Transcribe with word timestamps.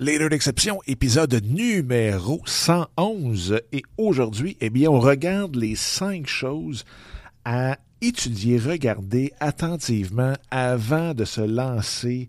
Leader 0.00 0.28
d'exception, 0.28 0.78
épisode 0.86 1.42
numéro 1.44 2.40
111. 2.44 3.60
Et 3.72 3.82
aujourd'hui, 3.96 4.56
eh 4.60 4.70
bien, 4.70 4.90
on 4.90 5.00
regarde 5.00 5.56
les 5.56 5.74
cinq 5.74 6.28
choses 6.28 6.84
à 7.44 7.78
étudier, 8.00 8.58
regarder 8.58 9.32
attentivement 9.40 10.34
avant 10.52 11.14
de 11.14 11.24
se 11.24 11.40
lancer 11.40 12.28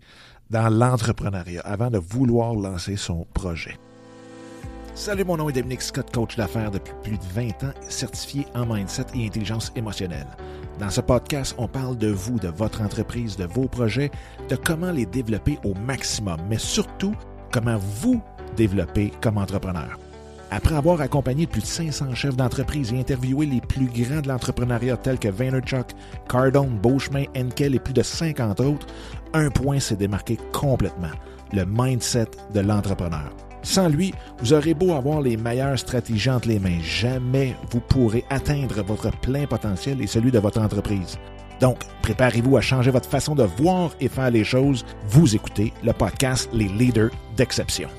dans 0.50 0.68
l'entrepreneuriat, 0.68 1.60
avant 1.60 1.92
de 1.92 1.98
vouloir 1.98 2.56
lancer 2.56 2.96
son 2.96 3.24
projet. 3.34 3.78
Salut, 4.96 5.24
mon 5.24 5.36
nom 5.36 5.48
est 5.48 5.52
Dominique 5.52 5.82
Scott, 5.82 6.12
coach 6.12 6.34
d'affaires 6.34 6.72
depuis 6.72 6.92
plus 7.04 7.18
de 7.18 7.24
20 7.34 7.62
ans, 7.62 7.74
certifié 7.88 8.46
en 8.56 8.66
mindset 8.66 9.06
et 9.14 9.24
intelligence 9.24 9.70
émotionnelle. 9.76 10.26
Dans 10.80 10.90
ce 10.90 11.00
podcast, 11.00 11.54
on 11.56 11.68
parle 11.68 11.96
de 11.96 12.08
vous, 12.08 12.40
de 12.40 12.48
votre 12.48 12.82
entreprise, 12.82 13.36
de 13.36 13.44
vos 13.44 13.68
projets, 13.68 14.10
de 14.48 14.56
comment 14.56 14.90
les 14.90 15.06
développer 15.06 15.56
au 15.62 15.74
maximum, 15.74 16.40
mais 16.48 16.58
surtout 16.58 17.14
comment 17.50 17.78
vous 17.78 18.20
développer 18.56 19.12
comme 19.20 19.38
entrepreneur. 19.38 19.98
Après 20.52 20.74
avoir 20.74 21.00
accompagné 21.00 21.46
plus 21.46 21.60
de 21.60 21.66
500 21.66 22.14
chefs 22.14 22.36
d'entreprise 22.36 22.92
et 22.92 22.98
interviewé 22.98 23.46
les 23.46 23.60
plus 23.60 23.86
grands 23.86 24.20
de 24.20 24.28
l'entrepreneuriat 24.28 24.96
tels 24.96 25.18
que 25.18 25.28
Vaynerchuk, 25.28 25.86
Cardone, 26.28 26.76
Beauchemin, 26.82 27.24
Enkel 27.36 27.76
et 27.76 27.78
plus 27.78 27.94
de 27.94 28.02
50 28.02 28.58
autres, 28.60 28.86
un 29.32 29.50
point 29.50 29.78
s'est 29.78 29.96
démarqué 29.96 30.38
complètement, 30.52 31.12
le 31.52 31.64
mindset 31.64 32.30
de 32.52 32.60
l'entrepreneur. 32.60 33.30
Sans 33.62 33.88
lui, 33.88 34.12
vous 34.38 34.52
aurez 34.52 34.74
beau 34.74 34.94
avoir 34.94 35.20
les 35.20 35.36
meilleures 35.36 35.78
stratégies 35.78 36.30
entre 36.30 36.48
les 36.48 36.58
mains, 36.58 36.80
jamais 36.82 37.54
vous 37.70 37.80
pourrez 37.80 38.24
atteindre 38.30 38.82
votre 38.82 39.10
plein 39.20 39.46
potentiel 39.46 40.00
et 40.00 40.06
celui 40.06 40.32
de 40.32 40.38
votre 40.38 40.60
entreprise. 40.60 41.18
Donc, 41.60 41.78
préparez-vous 42.00 42.56
à 42.56 42.62
changer 42.62 42.90
votre 42.90 43.08
façon 43.08 43.34
de 43.34 43.42
voir 43.42 43.90
et 44.00 44.08
faire 44.08 44.30
les 44.30 44.44
choses. 44.44 44.84
Vous 45.08 45.36
écoutez 45.36 45.74
le 45.84 45.92
podcast 45.92 46.48
Les 46.54 46.68
Leaders 46.68 47.10
d'Exception. 47.36 47.90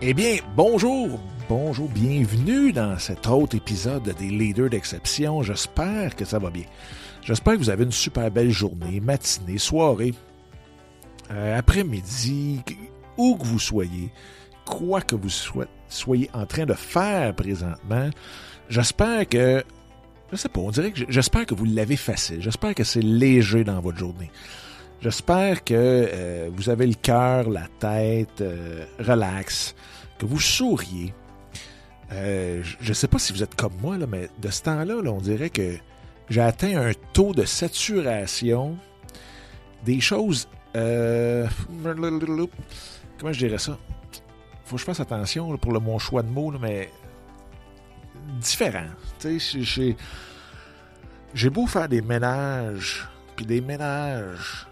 Eh 0.00 0.14
bien, 0.14 0.36
bonjour, 0.56 1.20
bonjour, 1.46 1.90
bienvenue 1.90 2.72
dans 2.72 2.98
cet 2.98 3.26
autre 3.26 3.54
épisode 3.54 4.14
des 4.18 4.28
Leaders 4.28 4.70
d'Exception. 4.70 5.42
J'espère 5.42 6.16
que 6.16 6.24
ça 6.24 6.38
va 6.38 6.48
bien. 6.48 6.64
J'espère 7.22 7.54
que 7.54 7.58
vous 7.58 7.70
avez 7.70 7.84
une 7.84 7.92
super 7.92 8.30
belle 8.30 8.50
journée, 8.50 9.00
matinée, 9.00 9.58
soirée, 9.58 10.14
euh, 11.30 11.58
après-midi, 11.58 12.62
où 13.18 13.36
que 13.36 13.44
vous 13.44 13.58
soyez, 13.58 14.10
quoi 14.64 15.02
que 15.02 15.16
vous 15.16 15.28
soyez 15.88 16.30
en 16.32 16.46
train 16.46 16.64
de 16.64 16.72
faire 16.72 17.34
présentement. 17.34 18.08
J'espère 18.70 19.28
que 19.28 19.62
je 20.30 20.36
sais 20.36 20.48
pas, 20.48 20.60
on 20.60 20.70
dirait 20.70 20.92
que 20.92 21.00
j'espère 21.08 21.46
que 21.46 21.54
vous 21.54 21.64
l'avez 21.64 21.96
facile. 21.96 22.42
J'espère 22.42 22.74
que 22.74 22.84
c'est 22.84 23.02
léger 23.02 23.64
dans 23.64 23.80
votre 23.80 23.98
journée. 23.98 24.30
J'espère 25.00 25.64
que 25.64 25.74
euh, 25.74 26.50
vous 26.52 26.68
avez 26.70 26.86
le 26.86 26.94
cœur, 26.94 27.48
la 27.48 27.68
tête 27.78 28.40
euh, 28.40 28.84
relax, 28.98 29.74
que 30.18 30.26
vous 30.26 30.40
souriez. 30.40 31.14
Euh, 32.12 32.62
je 32.80 32.88
ne 32.88 32.94
sais 32.94 33.06
pas 33.06 33.18
si 33.18 33.32
vous 33.32 33.42
êtes 33.42 33.54
comme 33.54 33.74
moi, 33.80 33.96
là, 33.96 34.06
mais 34.06 34.28
de 34.40 34.50
ce 34.50 34.62
temps-là, 34.62 34.96
on 34.96 35.20
dirait 35.20 35.50
que 35.50 35.76
j'ai 36.28 36.40
atteint 36.40 36.76
un 36.80 36.92
taux 37.12 37.32
de 37.32 37.44
saturation 37.44 38.76
des 39.84 40.00
choses. 40.00 40.48
comment 40.74 41.48
je 43.32 43.38
dirais 43.38 43.58
ça? 43.58 43.78
Faut 44.64 44.76
que 44.76 44.80
je 44.80 44.84
fasse 44.84 45.00
attention 45.00 45.56
pour 45.56 45.72
le, 45.72 45.80
mon 45.80 45.98
choix 45.98 46.22
de 46.22 46.28
mots, 46.28 46.52
mais 46.60 46.90
différent. 48.38 48.86
J'ai 51.34 51.50
beau 51.50 51.66
faire 51.66 51.88
des 51.88 52.00
ménages, 52.00 53.06
puis 53.36 53.44
des 53.44 53.60
ménages, 53.60 54.66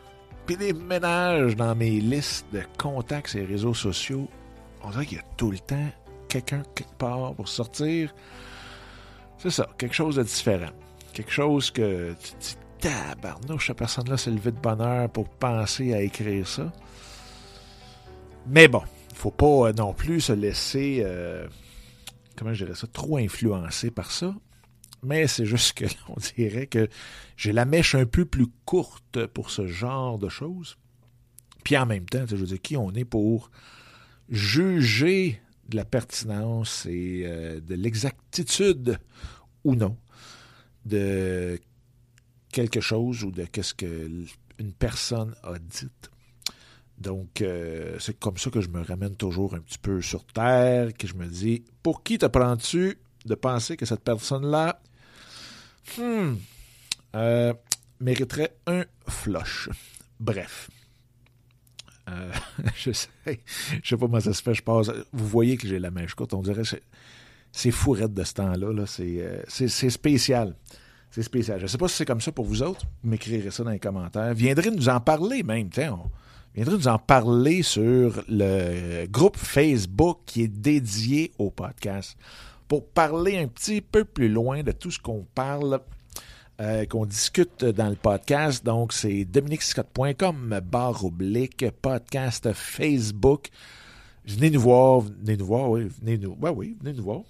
puis 0.47 0.57
des 0.57 0.73
ménages 0.73 1.57
dans 1.57 1.75
mes 1.75 2.01
listes 2.01 2.47
de 2.53 2.63
contacts 2.79 3.35
et 3.35 3.45
réseaux 3.45 3.75
sociaux, 3.75 4.29
on 4.83 4.91
dirait 4.91 5.07
qu'il 5.07 5.19
y 5.19 5.21
a 5.21 5.25
tout 5.37 5.51
le 5.51 5.59
temps 5.59 5.91
quelqu'un 6.29 6.63
quelque 6.75 6.97
part 6.97 7.35
pour 7.35 7.49
sortir. 7.49 8.15
C'est 9.39 9.51
ça, 9.51 9.69
quelque 9.77 9.95
chose 9.95 10.17
de 10.17 10.23
différent. 10.23 10.71
Quelque 11.13 11.33
chose 11.33 11.71
que 11.71 12.15
tu 12.23 12.33
te 12.33 12.39
dis, 12.41 12.57
tabarnouche, 12.81 13.69
cette 13.69 13.79
personne-là 13.79 14.17
s'est 14.17 14.31
levée 14.31 14.53
de 14.53 14.59
bonheur 14.59 15.09
pour 15.11 15.29
penser 15.29 15.95
à 15.95 16.01
écrire 16.01 16.47
ça. 16.47 16.73
Mais 18.47 18.69
bon, 18.69 18.83
faut 19.15 19.31
pas 19.31 19.73
non 19.73 19.93
plus 19.93 20.21
se 20.23 20.33
laisser... 20.33 21.03
Euh, 21.05 21.47
comment 22.37 22.55
je 22.55 22.65
dirais 22.65 22.77
ça, 22.77 22.87
trop 22.87 23.17
influencé 23.17 23.91
par 23.91 24.11
ça. 24.11 24.35
Mais 25.03 25.27
c'est 25.27 25.47
juste 25.47 25.79
que 25.79 25.85
on 26.09 26.17
dirait 26.37 26.67
que 26.67 26.89
j'ai 27.37 27.53
la 27.53 27.65
mèche 27.65 27.95
un 27.95 28.07
peu 28.07 28.25
plus 28.25 28.47
courte 28.65 29.27
pour 29.27 29.51
ce 29.51 29.67
genre 29.67 30.19
de 30.19 30.29
choses. 30.29 30.77
Puis 31.65 31.77
en 31.77 31.87
même 31.87 32.07
temps, 32.07 32.25
je 32.27 32.37
veux 32.37 32.47
dire, 32.47 32.63
qui 32.63 32.77
on 32.77 32.93
est 32.93 33.05
pour 33.05 33.51
juger 34.29 35.41
de 35.69 35.77
la 35.77 35.85
pertinence 35.85 36.87
et 36.87 37.25
euh, 37.27 37.61
de 37.61 37.75
l'exactitude 37.75 38.99
ou 39.65 39.75
non 39.75 39.97
de 40.85 41.61
quelque 42.53 42.81
chose 42.81 43.25
ou 43.25 43.33
de 43.33 43.45
qu'est-ce 43.45 43.75
qu'une 43.75 44.73
personne 44.79 45.35
a 45.43 45.59
dit. 45.59 45.91
Donc, 46.99 47.43
euh, 47.43 47.97
c'est 47.99 48.19
comme 48.19 48.39
ça 48.39 48.51
que 48.51 48.61
je 48.61 48.69
me 48.69 48.83
ramène 48.83 49.17
toujours 49.17 49.55
un 49.55 49.61
petit 49.61 49.79
peu 49.79 50.01
sur 50.01 50.25
terre, 50.25 50.95
que 50.95 51.07
je 51.07 51.15
me 51.15 51.27
dis, 51.27 51.63
pour 51.83 52.03
qui 52.03 52.19
te 52.19 52.27
prends-tu 52.27 52.99
de 53.27 53.35
penser 53.35 53.77
que 53.77 53.85
cette 53.85 54.03
personne-là 54.03 54.81
hmm, 55.99 56.35
euh, 57.15 57.55
mériterait 58.01 58.57
un 58.67 58.85
flush? 59.09 59.69
Bref. 60.19 60.71
Euh, 62.09 62.33
je 62.77 62.93
sais, 62.93 63.09
je 63.27 63.89
sais 63.89 63.97
pas 63.97 64.07
comment 64.07 64.21
ça 64.21 64.33
se 64.33 64.43
fait, 64.43 64.55
je 64.55 64.63
passe. 64.63 64.91
Vous 65.13 65.29
voyez 65.29 65.59
que 65.59 65.69
j'ai 65.69 65.79
la 65.79 65.91
mèche 65.91 66.15
courte, 66.15 66.33
on 66.33 66.43
dirait 66.43 66.63
que 66.63 66.79
c'est 67.53 67.71
fourrette 67.71 68.15
de 68.15 68.25
ce 68.25 68.35
temps-là, 68.35 68.73
-là, 68.73 68.87
c'est 69.49 69.91
spécial. 69.91 70.57
C'est 71.11 71.23
spécial. 71.23 71.61
Je 71.61 71.67
sais 71.67 71.79
pas 71.79 71.89
si 71.89 71.97
c'est 71.97 72.05
comme 72.05 72.21
ça 72.21 72.33
pour 72.33 72.45
vous 72.45 72.63
autres. 72.63 72.85
M'écrirez 73.03 73.51
ça 73.51 73.65
dans 73.65 73.71
les 73.71 73.79
commentaires. 73.79 74.35
Viendrez 74.35 74.71
nous 74.71 74.89
en 74.89 75.01
parler 75.01 75.43
même. 75.43 75.71
Tiens, 75.71 75.99
viendrait 76.57 76.77
nous 76.77 76.89
en 76.89 76.99
parler 76.99 77.63
sur 77.63 78.25
le 78.29 79.07
groupe 79.07 79.37
Facebook 79.37 80.21
qui 80.25 80.43
est 80.43 80.49
dédié 80.49 81.33
au 81.39 81.51
podcast 81.51 82.17
pour 82.67 82.89
parler 82.89 83.37
un 83.37 83.47
petit 83.47 83.83
peu 83.83 84.05
plus 84.05 84.31
loin 84.31 84.63
de 84.63 84.73
tout 84.73 84.91
ce 84.91 84.99
qu'on 84.99 85.27
parle, 85.35 85.81
euh, 86.61 86.87
qu'on 86.87 87.05
discute 87.05 87.65
dans 87.65 87.91
le 87.91 87.97
podcast. 87.97 88.65
Donc, 88.65 88.95
c'est 88.95 89.27
dominicscott.com, 89.27 90.61
barre 90.65 91.05
podcast 91.83 92.53
Facebook. 92.55 93.51
Venez 94.25 94.51
nous 94.51 94.61
voir, 94.61 95.01
venez 95.01 95.37
nous 95.37 95.47
voir, 95.47 95.71
oui, 95.71 95.89
venez 96.01 96.17
nous, 96.17 96.37
venez 96.41 96.95
nous 96.95 97.05
voir. 97.05 97.21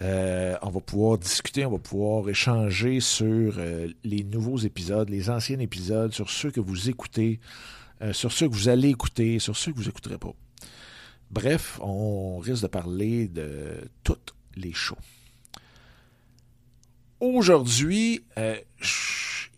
Euh, 0.00 0.56
on 0.62 0.70
va 0.70 0.80
pouvoir 0.80 1.18
discuter, 1.18 1.66
on 1.66 1.72
va 1.72 1.78
pouvoir 1.78 2.28
échanger 2.28 3.00
sur 3.00 3.54
euh, 3.58 3.88
les 4.04 4.22
nouveaux 4.22 4.58
épisodes, 4.58 5.10
les 5.10 5.28
anciens 5.28 5.58
épisodes, 5.58 6.12
sur 6.12 6.30
ceux 6.30 6.52
que 6.52 6.60
vous 6.60 6.88
écoutez. 6.88 7.40
Euh, 8.02 8.12
sur 8.12 8.32
ceux 8.32 8.48
que 8.48 8.54
vous 8.54 8.68
allez 8.68 8.90
écouter, 8.90 9.38
sur 9.38 9.56
ceux 9.56 9.72
que 9.72 9.78
vous 9.78 9.84
n'écouterez 9.84 10.18
pas. 10.18 10.32
Bref, 11.30 11.78
on 11.82 12.38
risque 12.38 12.62
de 12.62 12.68
parler 12.68 13.28
de 13.28 13.76
toutes 14.04 14.34
les 14.54 14.72
shows. 14.72 14.96
Aujourd'hui, 17.20 18.24
euh, 18.38 18.56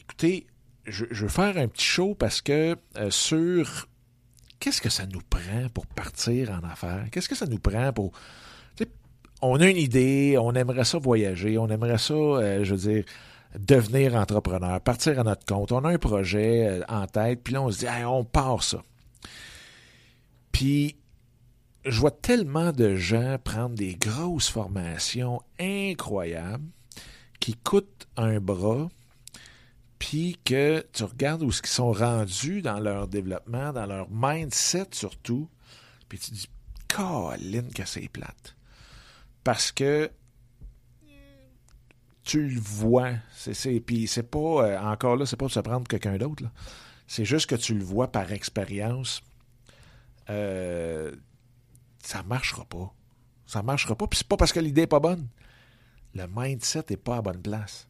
écoutez, 0.01 0.47
je, 0.87 1.05
veux 1.11 1.29
faire 1.29 1.59
un 1.59 1.69
petit 1.69 1.85
show 1.85 2.15
parce 2.15 2.41
que 2.41 2.77
euh, 2.97 3.11
sur 3.11 3.89
qu'est-ce 4.59 4.81
que 4.81 4.89
ça 4.89 5.05
nous 5.07 5.21
prend 5.21 5.69
pour 5.75 5.87
partir 5.87 6.51
en 6.51 6.67
affaires? 6.67 7.07
Qu'est-ce 7.13 7.29
que 7.29 7.37
ça 7.37 7.47
nous 7.47 7.59
prend 7.59 7.93
pour. 7.93 8.13
On 9.43 9.59
a 9.59 9.71
une 9.71 9.79
idée, 9.79 10.37
on 10.39 10.53
aimerait 10.53 10.85
ça 10.85 10.99
voyager, 10.99 11.57
on 11.57 11.69
aimerait 11.69 11.97
ça, 11.97 12.63
je 12.63 12.75
veux 12.75 12.93
dire, 12.93 13.05
devenir 13.59 14.15
entrepreneur, 14.15 14.81
partir 14.81 15.19
à 15.19 15.25
notre 15.25 15.45
compte. 15.45 15.73
On 15.73 15.85
a 15.85 15.91
un 15.91 15.99
projet 15.99 16.69
euh, 16.69 16.85
en 16.89 17.07
tête, 17.07 17.43
puis 17.43 17.55
là, 17.55 17.63
on 17.63 17.71
se 17.71 17.81
dit, 17.81 17.87
on 18.05 18.25
part 18.25 18.63
ça. 18.63 18.83
Puis, 20.53 20.97
je 21.85 21.99
vois 21.99 22.11
tellement 22.11 22.73
de 22.73 22.95
gens 22.97 23.39
prendre 23.43 23.75
des 23.75 23.95
grosses 23.95 24.49
formations 24.49 25.41
incroyables 25.59 26.69
qui 27.41 27.55
coûtent 27.55 28.07
un 28.17 28.39
bras, 28.39 28.89
puis 29.99 30.39
que 30.45 30.87
tu 30.93 31.05
regardes 31.05 31.43
où 31.43 31.51
ils 31.51 31.69
sont 31.69 31.93
rendus 31.93 32.63
dans 32.63 32.81
leur 32.81 33.09
développement, 33.09 33.73
dans 33.73 33.87
leur 33.87 34.09
mindset 34.11 34.89
surtout, 34.93 35.49
puis 36.09 36.19
tu 36.19 36.31
te 36.31 36.35
dis, 36.35 36.49
Caroline, 36.89 37.73
que 37.73 37.87
c'est 37.87 38.09
plate. 38.09 38.57
Parce 39.45 39.73
que 39.73 40.11
tu 42.25 42.49
le 42.49 42.61
vois. 42.61 43.13
C'est, 43.35 43.81
puis 43.81 44.07
c'est 44.07 44.31
pas, 44.31 44.39
euh, 44.39 44.79
encore 44.81 45.17
là, 45.17 45.27
c'est 45.27 45.37
pas 45.37 45.47
de 45.47 45.51
se 45.51 45.61
prendre 45.61 45.87
quelqu'un 45.87 46.17
d'autre. 46.17 46.45
C'est 47.07 47.25
juste 47.25 47.49
que 47.49 47.55
tu 47.57 47.75
le 47.75 47.85
vois 47.85 48.13
par 48.13 48.31
expérience. 48.33 49.23
Euh, 50.29 51.13
ça 52.03 52.23
marchera 52.23 52.65
pas. 52.65 52.93
Ça 53.47 53.63
marchera 53.63 53.97
pas. 53.97 54.07
Puis 54.07 54.19
c'est 54.19 54.29
pas 54.29 54.37
parce 54.37 54.53
que 54.53 54.61
l'idée 54.61 54.83
est 54.83 54.87
pas 54.87 55.01
bonne. 55.01 55.27
Le 56.15 56.27
mindset 56.33 56.85
est 56.91 56.97
pas 56.97 57.17
à 57.17 57.23
bonne 57.23 57.43
place. 57.43 57.89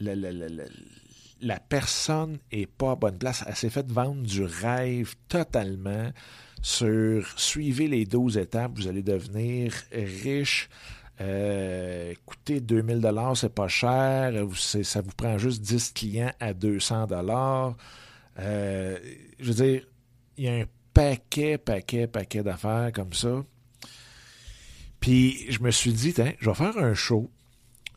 la 0.00 1.60
personne 1.60 2.38
n'est 2.52 2.66
pas 2.66 2.92
à 2.92 2.96
bonne 2.96 3.18
place. 3.18 3.44
Elle 3.46 3.56
s'est 3.56 3.70
fait 3.70 3.90
vendre 3.90 4.22
du 4.22 4.42
rêve 4.44 5.14
totalement 5.28 6.10
sur 6.62 7.26
suivez 7.38 7.86
les 7.86 8.04
12 8.04 8.38
étapes, 8.38 8.72
vous 8.74 8.88
allez 8.88 9.02
devenir 9.02 9.72
riche. 9.92 10.68
Euh, 11.20 12.12
écoutez, 12.12 12.60
2000 12.60 13.00
dollars, 13.00 13.36
c'est 13.36 13.54
pas 13.54 13.68
cher. 13.68 14.32
Ça 14.60 15.00
vous 15.00 15.12
prend 15.16 15.38
juste 15.38 15.62
10 15.62 15.92
clients 15.92 16.32
à 16.40 16.52
200 16.54 17.06
dollars. 17.06 17.76
Euh, 18.38 18.98
je 19.40 19.52
veux 19.52 19.64
dire, 19.64 19.82
il 20.36 20.44
y 20.44 20.48
a 20.48 20.54
un 20.54 20.64
paquet, 20.94 21.58
paquet, 21.58 22.06
paquet 22.06 22.42
d'affaires 22.42 22.92
comme 22.92 23.12
ça. 23.12 23.42
Puis 25.00 25.50
je 25.50 25.60
me 25.60 25.70
suis 25.70 25.92
dit, 25.92 26.14
je 26.38 26.48
vais 26.48 26.54
faire 26.54 26.76
un 26.78 26.94
show 26.94 27.30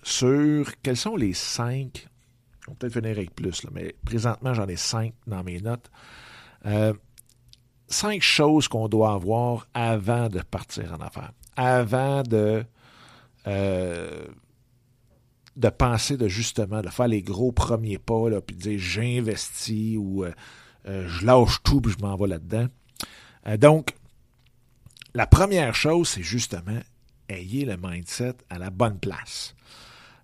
sur 0.03 0.71
quels 0.81 0.97
sont 0.97 1.15
les 1.15 1.33
cinq, 1.33 2.07
on 2.67 2.71
va 2.71 2.77
peut-être 2.77 2.93
venir 2.93 3.11
avec 3.11 3.35
plus, 3.35 3.65
mais 3.71 3.95
présentement 4.05 4.53
j'en 4.53 4.67
ai 4.67 4.75
cinq 4.75 5.13
dans 5.27 5.43
mes 5.43 5.59
notes. 5.59 5.91
Euh, 6.65 6.93
cinq 7.87 8.21
choses 8.21 8.67
qu'on 8.67 8.87
doit 8.87 9.13
avoir 9.13 9.67
avant 9.73 10.29
de 10.29 10.39
partir 10.41 10.93
en 10.93 11.03
affaires, 11.03 11.33
avant 11.55 12.23
de, 12.23 12.63
euh, 13.47 14.25
de 15.55 15.69
penser 15.69 16.17
de 16.17 16.27
justement, 16.27 16.81
de 16.81 16.89
faire 16.89 17.07
les 17.07 17.21
gros 17.21 17.51
premiers 17.51 17.97
pas, 17.97 18.29
là, 18.29 18.41
puis 18.41 18.55
de 18.55 18.61
dire 18.61 18.79
j'investis 18.79 19.97
ou 19.97 20.23
euh, 20.23 20.31
je 20.85 21.25
lâche 21.25 21.61
tout 21.63 21.81
puis 21.81 21.93
je 21.97 22.03
m'en 22.03 22.15
vais 22.15 22.27
là-dedans. 22.27 22.67
donc, 23.57 23.95
la 25.13 25.27
première 25.27 25.75
chose, 25.75 26.07
c'est 26.07 26.23
justement 26.23 26.79
ayez 27.31 27.65
le 27.65 27.77
mindset 27.77 28.35
à 28.49 28.59
la 28.59 28.69
bonne 28.69 28.99
place. 28.99 29.55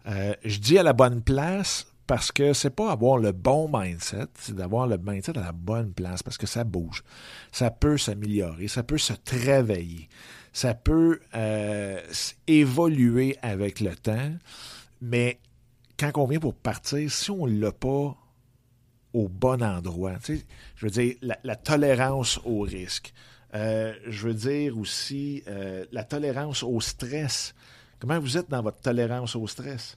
Euh, 0.08 0.34
je 0.44 0.60
dis 0.60 0.78
à 0.78 0.84
la 0.84 0.94
bonne 0.94 1.22
place 1.22 1.88
parce 2.06 2.32
que 2.32 2.54
c'est 2.54 2.70
pas 2.70 2.92
avoir 2.92 3.18
le 3.18 3.34
bon 3.34 3.70
mindset, 3.72 4.28
c'est 4.40 4.56
d'avoir 4.56 4.88
le 4.88 4.98
mindset 4.98 5.38
à 5.38 5.42
la 5.42 5.52
bonne 5.52 5.92
place 5.94 6.24
parce 6.24 6.38
que 6.38 6.48
ça 6.48 6.64
bouge. 6.64 7.04
Ça 7.52 7.72
peut 7.72 7.98
s'améliorer, 7.98 8.68
ça 8.68 8.84
peut 8.84 8.98
se 8.98 9.14
travailler, 9.14 10.08
ça 10.58 10.74
peut 10.74 11.20
euh, 11.36 12.02
évoluer 12.48 13.38
avec 13.44 13.80
le 13.80 13.96
temps, 13.96 14.32
mais 15.02 15.40
quand 16.00 16.12
on 16.16 16.26
vient 16.26 16.40
pour 16.40 16.56
partir, 16.56 17.12
si 17.12 17.30
on 17.30 17.46
ne 17.46 17.62
l'a 17.62 17.72
pas 17.72 18.18
au 19.14 19.28
bon 19.28 19.62
endroit, 19.62 20.16
je 20.28 20.86
veux 20.86 20.90
dire, 20.90 21.14
la, 21.22 21.56
tolérance 21.56 22.40
au 22.44 22.62
risque, 22.62 23.14
euh, 23.54 23.94
je 24.08 24.30
veux 24.30 24.34
dire 24.34 24.76
aussi 24.80 25.44
la 25.92 26.04
tolérance 26.04 26.64
au 26.64 26.82
stress. 26.82 27.54
Comment 28.00 28.20
vous 28.20 28.36
êtes 28.36 28.50
dans 28.50 28.64
votre 28.64 28.80
tolérance 28.80 29.36
au 29.36 29.46
stress? 29.46 29.96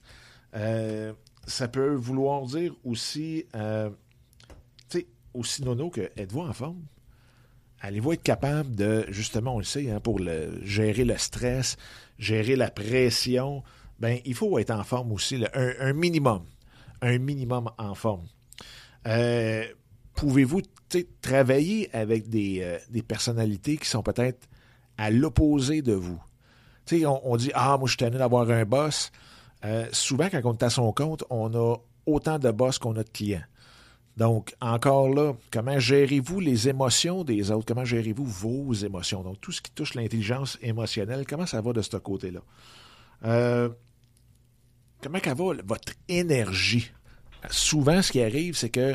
Euh, 0.54 1.14
ça 1.46 1.68
peut 1.68 1.94
vouloir 1.94 2.44
dire 2.44 2.74
aussi, 2.84 3.46
euh, 3.54 3.88
tu 4.90 4.98
sais, 4.98 5.06
aussi 5.32 5.64
nono 5.64 5.88
que 5.88 6.10
êtes-vous 6.18 6.40
en 6.40 6.52
forme? 6.52 6.82
Allez-vous 7.80 8.12
être 8.12 8.22
capable 8.22 8.74
de, 8.74 9.06
justement, 9.08 9.54
on 9.54 9.58
le 9.58 9.64
sait, 9.64 9.90
hein, 9.90 10.00
pour 10.00 10.20
gérer 10.62 11.04
le 11.04 11.16
stress, 11.16 11.76
gérer 12.18 12.56
la 12.56 12.70
pression, 12.70 13.62
ben 13.98 14.18
il 14.24 14.34
faut 14.34 14.58
être 14.58 14.70
en 14.70 14.84
forme 14.84 15.12
aussi, 15.12 15.42
un, 15.54 15.92
minimum, 15.92 16.42
un 17.00 17.18
minimum 17.18 17.70
en 17.78 17.94
forme. 17.94 18.26
Euh, 19.06 19.64
pouvez-vous 20.14 20.62
travailler 21.22 21.94
avec 21.94 22.28
des, 22.28 22.78
des 22.90 23.02
personnalités 23.02 23.76
qui 23.78 23.88
sont 23.88 24.02
peut-être 24.02 24.46
à 24.98 25.10
l'opposé 25.10 25.80
de 25.80 25.94
vous? 25.94 26.20
on, 27.04 27.36
dit 27.36 27.50
Ah, 27.54 27.76
moi, 27.78 27.88
je 27.88 27.96
suis 27.96 28.10
d'avoir 28.10 28.50
un 28.50 28.64
boss. 28.64 29.10
Euh, 29.64 29.86
souvent, 29.92 30.28
quand 30.30 30.40
on 30.44 30.52
est 30.52 30.62
à 30.62 30.70
son 30.70 30.92
compte, 30.92 31.24
on 31.30 31.54
a 31.54 31.76
autant 32.06 32.38
de 32.38 32.50
boss 32.50 32.78
qu'on 32.78 32.96
a 32.96 33.02
de 33.02 33.08
clients. 33.08 33.42
Donc, 34.20 34.54
encore 34.60 35.08
là, 35.08 35.32
comment 35.50 35.78
gérez-vous 35.78 36.40
les 36.40 36.68
émotions 36.68 37.24
des 37.24 37.50
autres? 37.50 37.64
Comment 37.64 37.86
gérez-vous 37.86 38.26
vos 38.26 38.74
émotions? 38.74 39.22
Donc, 39.22 39.40
tout 39.40 39.50
ce 39.50 39.62
qui 39.62 39.70
touche 39.70 39.94
l'intelligence 39.94 40.58
émotionnelle, 40.60 41.24
comment 41.26 41.46
ça 41.46 41.62
va 41.62 41.72
de 41.72 41.80
ce 41.80 41.96
côté-là? 41.96 42.40
Euh, 43.24 43.70
comment 45.02 45.20
ça 45.24 45.32
va 45.32 45.44
votre 45.64 45.94
énergie? 46.06 46.92
Souvent, 47.48 48.02
ce 48.02 48.12
qui 48.12 48.22
arrive, 48.22 48.56
c'est 48.56 48.68
que 48.68 48.94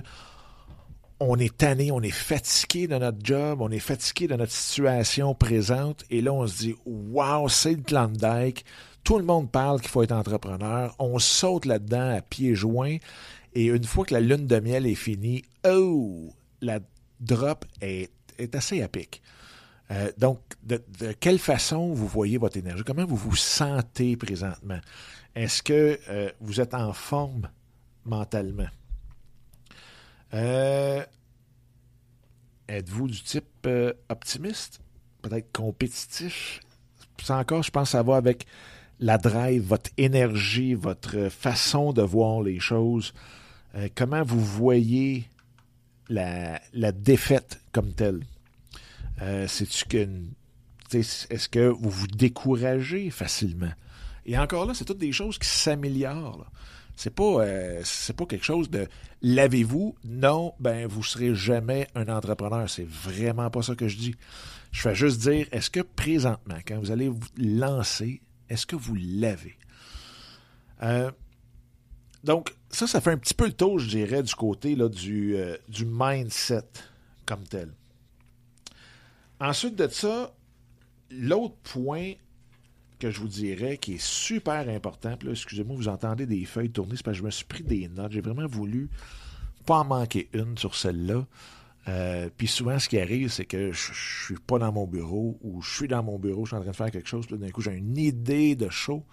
on 1.20 1.40
est 1.40 1.58
tanné, 1.58 1.92
on 1.92 2.02
est 2.02 2.12
fatigué 2.12 2.88
de 2.88 2.96
notre 2.96 3.18
job, 3.24 3.62
on 3.62 3.72
est 3.72 3.80
fatigué 3.80 4.28
de 4.28 4.36
notre 4.36 4.52
situation 4.52 5.34
présente, 5.34 6.04
et 6.12 6.22
là, 6.22 6.34
on 6.34 6.46
se 6.46 6.58
dit 6.58 6.76
Wow, 6.86 7.50
c'est 7.50 7.74
le 7.74 7.82
Klondike. 7.82 8.64
Tout 9.04 9.18
le 9.18 9.24
monde 9.26 9.52
parle 9.52 9.82
qu'il 9.82 9.90
faut 9.90 10.04
être 10.04 10.12
entrepreneur. 10.12 10.96
On 11.00 11.18
saute 11.18 11.66
là-dedans 11.66 12.16
à 12.16 12.22
pieds 12.22 12.54
joints. 12.54 12.98
Et 13.56 13.66
une 13.66 13.84
fois 13.86 14.06
que 14.06 14.14
la 14.14 14.20
lune 14.20 14.48
de 14.48 14.60
miel 14.60 14.86
est 14.86 14.96
finie, 14.96 15.44
oh, 15.66 16.34
la 16.62 16.80
drop 17.20 17.66
est, 17.82 18.12
assez 18.54 18.82
à 18.82 18.90
pic. 18.90 19.22
Euh, 19.92 20.12
donc, 20.18 20.40
de, 20.64 20.84
quelle 21.20 21.40
façon 21.40 21.94
vous 21.94 22.08
voyez 22.08 22.38
votre 22.38 22.58
énergie? 22.58 22.84
Comment 22.84 23.06
vous 23.06 23.16
vous 23.16 23.36
sentez 23.36 24.18
présentement? 24.18 24.80
Est-ce 25.36 25.64
que 25.64 26.00
euh, 26.10 26.32
vous 26.42 26.60
êtes 26.60 26.74
en 26.74 26.92
forme 26.92 27.50
mentalement? 28.04 28.68
Euh, 30.34 31.04
êtes-vous 32.68 33.08
du 33.08 33.22
type 33.22 33.46
euh, 33.68 33.94
optimiste? 34.10 34.82
Peut-être 35.22 35.52
compétitif? 35.54 36.60
Ça 37.22 37.38
encore, 37.38 37.64
je 37.64 37.72
pense 37.72 37.92
ça 37.92 38.04
va 38.04 38.18
avec 38.18 38.46
la 39.00 39.18
drive, 39.18 39.64
votre 39.64 39.90
énergie, 39.98 40.74
votre 40.74 41.30
façon 41.30 41.94
de 41.94 42.02
voir 42.02 42.42
les 42.42 42.60
choses. 42.60 43.14
Euh, 43.76 43.90
comment 43.94 44.24
vous 44.24 44.40
voyez 44.40 45.26
la, 46.10 46.60
défaite 46.92 47.60
comme 47.72 47.94
telle? 47.94 48.22
Que 49.18 50.08
est-ce 50.94 51.50
que 51.50 51.68
vous 51.68 51.90
vous 51.90 52.08
découragez 52.08 53.10
facilement? 53.10 53.72
Et 54.26 54.38
encore 54.38 54.66
là, 54.66 54.74
c'est 54.74 54.86
toutes 54.86 54.98
des 54.98 55.12
choses 55.12 55.38
qui 55.38 55.48
s'améliorent. 55.48 56.46
C'est 56.96 57.14
pas, 57.14 57.46
euh, 57.46 57.84
pas 58.16 58.26
quelque 58.26 58.46
chose 58.46 58.70
de 58.70 58.88
lavez-vous? 59.22 59.96
Non, 60.06 60.54
ben 60.60 60.88
vous 60.88 61.04
serez 61.04 61.36
jamais 61.36 61.90
un 61.96 62.08
entrepreneur. 62.08 62.70
C'est 62.70 62.88
vraiment 62.88 63.50
pas 63.50 63.62
ça 63.62 63.76
que 63.76 63.88
je 63.88 63.98
dis. 63.98 64.16
Je 64.72 64.82
fais 64.82 64.96
juste 64.96 65.22
dire, 65.22 65.48
est-ce 65.52 65.70
que 65.70 65.82
présentement, 65.82 66.58
quand 66.66 66.80
vous 66.80 66.92
allez 66.92 67.10
vous 67.10 67.20
lancer, 67.38 68.22
est-ce 68.50 68.66
que 68.66 68.76
vous 68.76 68.96
l'avez? 68.96 69.58
Euh, 70.84 71.12
donc, 72.24 72.54
ça, 72.76 72.88
ça 72.88 73.02
fait 73.02 73.12
un 73.12 73.18
petit 73.18 73.34
peu 73.34 73.46
le 73.46 73.54
tour, 73.54 73.80
je 73.80 73.88
dirais, 73.88 74.22
du 74.22 74.36
côté 74.36 74.76
euh, 74.78 75.58
du 75.70 75.86
mindset 75.86 76.68
comme 77.26 77.44
tel. 77.44 77.70
Ensuite 79.40 79.76
de 79.76 79.88
ça, 79.88 80.34
l'autre 81.10 81.56
point 81.64 82.14
que 83.00 83.12
je 83.12 83.20
vous 83.20 83.28
dirais 83.28 83.78
qui 83.78 83.94
est 83.96 84.04
super 84.04 84.68
important. 84.70 85.18
Là, 85.24 85.32
excusez-moi, 85.32 85.76
vous 85.76 85.88
entendez 85.88 86.26
des 86.26 86.46
feuilles 86.46 86.70
tourner, 86.70 86.96
c'est 86.98 87.04
parce 87.04 87.18
que 87.18 87.22
je 87.22 87.26
me 87.26 87.32
suis 87.32 87.46
pris 87.46 87.64
des 87.64 87.88
notes. 87.88 88.12
J'ai 88.12 88.22
vraiment 88.22 88.48
voulu 88.48 88.90
pas 89.66 89.80
en 89.80 89.86
manquer 89.86 90.30
une 90.34 90.58
sur 90.58 90.76
celle-là. 90.76 91.26
Euh, 91.88 92.30
puis 92.36 92.48
souvent, 92.48 92.80
ce 92.80 92.90
qui 92.90 93.00
arrive, 93.00 93.30
c'est 93.30 93.46
que 93.46 93.72
je, 93.72 93.94
je, 93.94 94.26
suis 94.26 94.40
pas 94.48 94.60
dans 94.60 94.72
mon 94.72 94.88
bureau 94.88 95.38
ou 95.42 95.62
je 95.62 95.76
suis 95.76 95.88
dans 95.88 96.04
mon 96.04 96.18
bureau, 96.18 96.46
je 96.46 96.50
suis 96.50 96.58
en 96.58 96.62
train 96.62 96.72
de 96.72 96.76
faire 96.76 96.92
quelque 96.92 97.08
chose, 97.08 97.28
puis 97.28 97.38
d'un 97.38 97.52
coup, 97.52 97.62
j'ai 97.62 97.74
une 97.74 97.98
idée 97.98 98.56
de 98.56 98.70
show. 98.70 99.04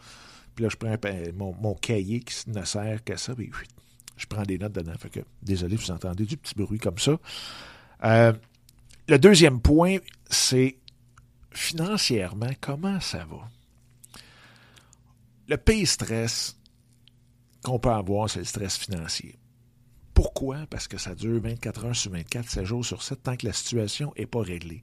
Puis 0.54 0.64
là, 0.64 0.68
je 0.68 0.76
prends 0.76 0.97
mon, 1.35 1.75
cahier 1.75 2.21
qui 2.21 2.50
ne 2.50 2.64
sert 2.64 3.02
qu'à 3.04 3.16
ça, 3.16 3.35
je 4.16 4.26
prends 4.26 4.42
des 4.42 4.59
notes 4.59 4.73
dedans. 4.73 4.92
Désolé, 5.42 5.76
vous 5.76 5.90
entendez 5.90 6.25
du 6.25 6.37
petit 6.37 6.54
bruit 6.54 6.78
comme 6.78 6.99
ça. 6.99 7.18
Euh, 8.04 8.32
le 9.09 9.18
deuxième 9.18 9.61
point, 9.61 9.99
c'est 10.28 10.76
financièrement, 11.50 12.50
comment 12.61 13.00
ça 13.00 13.25
va? 13.25 13.49
Le 15.49 15.56
pire 15.56 15.88
stress 15.88 16.56
qu'on 17.62 17.78
peut 17.78 17.90
avoir, 17.90 18.30
c'est 18.30 18.40
le 18.40 18.44
stress 18.44 18.76
financier. 18.76 19.38
Pourquoi? 20.22 20.68
Parce 20.70 20.86
que 20.86 20.98
ça 20.98 21.16
dure 21.16 21.42
24 21.42 21.84
heures 21.84 21.96
sur 21.96 22.12
24, 22.12 22.48
7 22.48 22.64
jours 22.64 22.84
sur 22.84 23.02
7, 23.02 23.24
tant 23.24 23.36
que 23.36 23.44
la 23.44 23.52
situation 23.52 24.12
n'est 24.16 24.26
pas 24.26 24.40
réglée. 24.40 24.80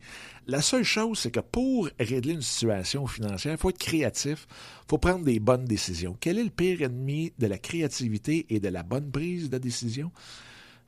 La 0.48 0.62
seule 0.62 0.84
chose, 0.84 1.18
c'est 1.18 1.32
que 1.32 1.40
pour 1.40 1.88
régler 1.98 2.34
une 2.34 2.42
situation 2.42 3.08
financière, 3.08 3.54
il 3.54 3.58
faut 3.58 3.70
être 3.70 3.78
créatif, 3.78 4.48
il 4.50 4.90
faut 4.90 4.98
prendre 4.98 5.24
des 5.24 5.40
bonnes 5.40 5.64
décisions. 5.64 6.18
Quel 6.20 6.40
est 6.40 6.44
le 6.44 6.50
pire 6.50 6.82
ennemi 6.82 7.32
de 7.40 7.48
la 7.48 7.58
créativité 7.58 8.48
et 8.50 8.60
de 8.60 8.68
la 8.68 8.84
bonne 8.84 9.10
prise 9.10 9.50
de 9.50 9.58
décision? 9.58 10.12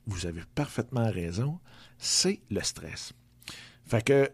Vous 0.05 0.25
avez 0.25 0.41
parfaitement 0.53 1.09
raison, 1.09 1.57
c'est 1.97 2.41
le 2.49 2.59
stress. 2.59 3.13
Fait 3.85 4.03
que, 4.03 4.29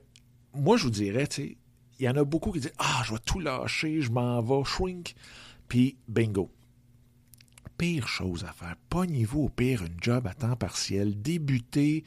moi, 0.51 0.77
je 0.77 0.85
vous 0.85 0.89
dirais, 0.89 1.29
il 1.37 1.55
y 1.99 2.09
en 2.09 2.15
a 2.15 2.23
beaucoup 2.23 2.51
qui 2.51 2.61
disent 2.61 2.73
Ah, 2.79 3.03
je 3.05 3.13
vais 3.13 3.19
tout 3.23 3.39
lâcher, 3.39 4.01
je 4.01 4.09
m'en 4.09 4.41
vais, 4.41 4.65
shrink, 4.65 5.13
puis 5.67 5.95
bingo. 6.07 6.49
Pire 7.77 8.07
chose 8.07 8.43
à 8.43 8.53
faire, 8.53 8.75
pognez-vous 8.89 9.43
au 9.43 9.49
pire 9.49 9.83
une 9.83 9.97
job 10.01 10.25
à 10.27 10.33
temps 10.33 10.55
partiel, 10.55 11.21
débutez 11.21 12.03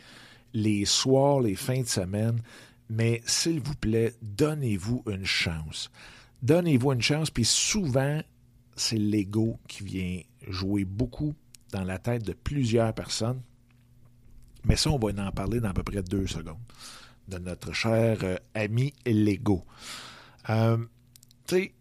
les 0.53 0.85
soirs, 0.85 1.41
les 1.41 1.55
fins 1.55 1.83
de 1.83 1.87
semaine, 1.87 2.43
mais 2.89 3.23
s'il 3.25 3.61
vous 3.61 3.77
plaît, 3.77 4.15
donnez-vous 4.21 5.05
une 5.07 5.25
chance. 5.25 5.91
Donnez-vous 6.43 6.93
une 6.93 7.03
chance, 7.03 7.31
puis 7.31 7.45
souvent, 7.45 8.21
c'est 8.75 8.99
l'ego 8.99 9.59
qui 9.69 9.85
vient 9.85 10.21
jouer 10.49 10.85
beaucoup 10.85 11.35
dans 11.71 11.85
la 11.85 11.99
tête 11.99 12.25
de 12.25 12.33
plusieurs 12.33 12.93
personnes. 12.93 13.41
Mais 14.65 14.77
ça, 14.77 14.91
on 14.91 14.99
va 14.99 15.13
en 15.23 15.33
parler 15.33 15.61
dans 15.61 15.71
à 15.71 15.73
peu 15.73 15.85
près 15.85 16.03
deux 16.03 16.27
secondes 16.27 16.59
de 17.29 17.39
notre 17.39 17.73
cher 17.73 18.19
euh, 18.23 18.37
ami 18.55 18.93
Lego. 19.07 19.65
Euh, 20.49 20.79
tu 21.47 21.55
sais, 21.55 21.73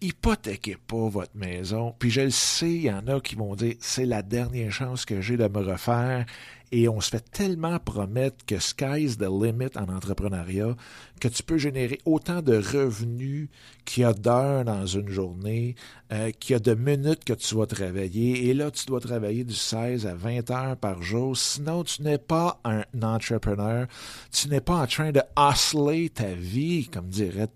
hypothéquez 0.00 0.76
pas 0.86 1.08
votre 1.08 1.36
maison. 1.36 1.94
Puis 1.98 2.10
je 2.10 2.22
le 2.22 2.30
sais, 2.30 2.70
il 2.70 2.82
y 2.82 2.90
en 2.90 3.06
a 3.06 3.20
qui 3.20 3.34
vont 3.34 3.54
dire 3.54 3.74
c'est 3.80 4.06
la 4.06 4.22
dernière 4.22 4.72
chance 4.72 5.04
que 5.04 5.20
j'ai 5.20 5.36
de 5.36 5.48
me 5.48 5.58
refaire 5.58 6.26
et 6.72 6.88
on 6.88 7.00
se 7.00 7.10
fait 7.10 7.30
tellement 7.30 7.78
promettre 7.78 8.44
que 8.46 8.58
sky's 8.58 9.18
the 9.18 9.28
limit 9.28 9.76
en 9.76 9.88
entrepreneuriat, 9.88 10.76
que 11.20 11.28
tu 11.28 11.42
peux 11.42 11.58
générer 11.58 11.98
autant 12.04 12.42
de 12.42 12.56
revenus 12.56 13.48
qu'il 13.84 14.02
y 14.02 14.06
a 14.06 14.12
d'heures 14.12 14.64
dans 14.64 14.86
une 14.86 15.08
journée, 15.08 15.74
euh, 16.12 16.30
qu'il 16.30 16.52
y 16.52 16.56
a 16.56 16.60
de 16.60 16.74
minutes 16.74 17.24
que 17.24 17.32
tu 17.32 17.56
vas 17.56 17.66
travailler. 17.66 18.48
Et 18.48 18.54
là, 18.54 18.70
tu 18.70 18.86
dois 18.86 19.00
travailler 19.00 19.42
du 19.42 19.54
16 19.54 20.06
à 20.06 20.14
20 20.14 20.50
heures 20.50 20.76
par 20.76 21.02
jour. 21.02 21.36
Sinon, 21.36 21.82
tu 21.82 22.02
n'es 22.02 22.18
pas 22.18 22.60
un 22.64 22.84
entrepreneur. 23.02 23.86
Tu 24.30 24.48
n'es 24.48 24.60
pas 24.60 24.76
en 24.76 24.86
train 24.86 25.10
de 25.10 25.22
hustler 25.36 26.10
ta 26.10 26.32
vie, 26.34 26.88
comme 26.88 27.08
dirait 27.08 27.50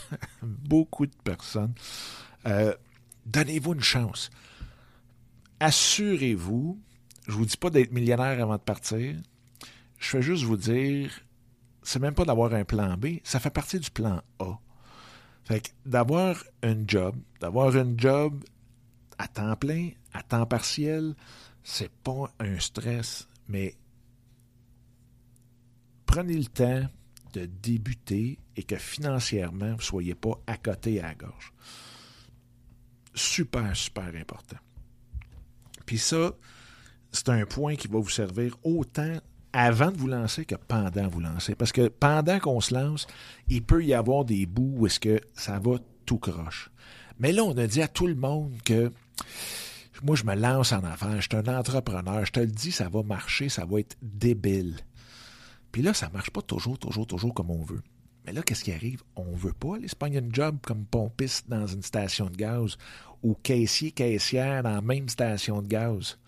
beaucoup 0.42 1.06
de 1.06 1.16
personnes. 1.24 1.74
Euh, 2.46 2.72
donnez-vous 3.26 3.74
une 3.74 3.82
chance. 3.82 4.30
Assurez-vous 5.58 6.78
je 7.26 7.32
vous 7.32 7.44
dis 7.44 7.56
pas 7.56 7.70
d'être 7.70 7.92
millionnaire 7.92 8.42
avant 8.42 8.56
de 8.56 8.62
partir. 8.62 9.16
Je 9.98 10.16
vais 10.16 10.22
juste 10.22 10.44
vous 10.44 10.56
dire, 10.56 11.10
c'est 11.82 11.98
même 11.98 12.14
pas 12.14 12.24
d'avoir 12.24 12.54
un 12.54 12.64
plan 12.64 12.96
B, 12.96 13.18
ça 13.24 13.40
fait 13.40 13.50
partie 13.50 13.78
du 13.78 13.90
plan 13.90 14.22
A. 14.38 14.58
Fait 15.44 15.74
d'avoir 15.84 16.42
un 16.62 16.76
job, 16.86 17.16
d'avoir 17.40 17.76
un 17.76 17.96
job 17.96 18.44
à 19.18 19.28
temps 19.28 19.56
plein, 19.56 19.90
à 20.12 20.22
temps 20.22 20.46
partiel, 20.46 21.14
c'est 21.62 21.90
pas 21.90 22.32
un 22.38 22.58
stress, 22.58 23.28
mais 23.48 23.74
prenez 26.06 26.36
le 26.36 26.46
temps 26.46 26.88
de 27.32 27.46
débuter 27.46 28.38
et 28.56 28.62
que 28.62 28.76
financièrement, 28.76 29.70
vous 29.70 29.76
ne 29.76 29.82
soyez 29.82 30.14
pas 30.14 30.40
à 30.46 30.56
côté 30.56 31.00
à 31.00 31.08
la 31.08 31.14
gorge. 31.14 31.52
Super, 33.14 33.74
super 33.76 34.14
important. 34.14 34.58
Puis 35.86 35.98
ça, 35.98 36.32
c'est 37.12 37.28
un 37.28 37.44
point 37.44 37.76
qui 37.76 37.88
va 37.88 37.98
vous 37.98 38.08
servir 38.08 38.56
autant 38.62 39.16
avant 39.52 39.90
de 39.90 39.96
vous 39.96 40.06
lancer 40.06 40.44
que 40.44 40.54
pendant 40.54 41.08
vous 41.08 41.20
lancer. 41.20 41.54
Parce 41.54 41.72
que 41.72 41.88
pendant 41.88 42.38
qu'on 42.38 42.60
se 42.60 42.74
lance, 42.74 43.06
il 43.48 43.62
peut 43.62 43.84
y 43.84 43.94
avoir 43.94 44.24
des 44.24 44.46
bouts 44.46 44.74
où 44.76 44.86
est-ce 44.86 45.00
que 45.00 45.20
ça 45.34 45.58
va 45.58 45.76
tout 46.06 46.18
croche. 46.18 46.70
Mais 47.18 47.32
là, 47.32 47.44
on 47.44 47.56
a 47.58 47.66
dit 47.66 47.82
à 47.82 47.88
tout 47.88 48.06
le 48.06 48.14
monde 48.14 48.52
que 48.64 48.92
moi, 50.02 50.16
je 50.16 50.24
me 50.24 50.34
lance 50.34 50.72
en 50.72 50.82
affaires, 50.82 51.20
je 51.20 51.28
suis 51.28 51.36
un 51.36 51.58
entrepreneur, 51.58 52.24
je 52.24 52.32
te 52.32 52.40
le 52.40 52.46
dis, 52.46 52.72
ça 52.72 52.88
va 52.88 53.02
marcher, 53.02 53.50
ça 53.50 53.66
va 53.66 53.80
être 53.80 53.96
débile. 54.00 54.76
Puis 55.72 55.82
là, 55.82 55.92
ça 55.92 56.08
ne 56.08 56.12
marche 56.12 56.30
pas 56.30 56.42
toujours, 56.42 56.78
toujours, 56.78 57.06
toujours 57.06 57.34
comme 57.34 57.50
on 57.50 57.62
veut. 57.62 57.82
Mais 58.24 58.32
là, 58.32 58.42
qu'est-ce 58.42 58.64
qui 58.64 58.72
arrive? 58.72 59.02
On 59.16 59.24
ne 59.26 59.36
veut 59.36 59.52
pas 59.52 59.76
aller 59.76 59.88
se 59.88 59.96
job 60.32 60.58
comme 60.62 60.84
pompiste 60.84 61.48
dans 61.48 61.66
une 61.66 61.82
station 61.82 62.26
de 62.26 62.36
gaz 62.36 62.76
ou 63.22 63.34
caissier, 63.34 63.92
caissière 63.92 64.62
dans 64.62 64.74
la 64.74 64.80
même 64.80 65.08
station 65.08 65.62
de 65.62 65.68
gaz. 65.68 66.18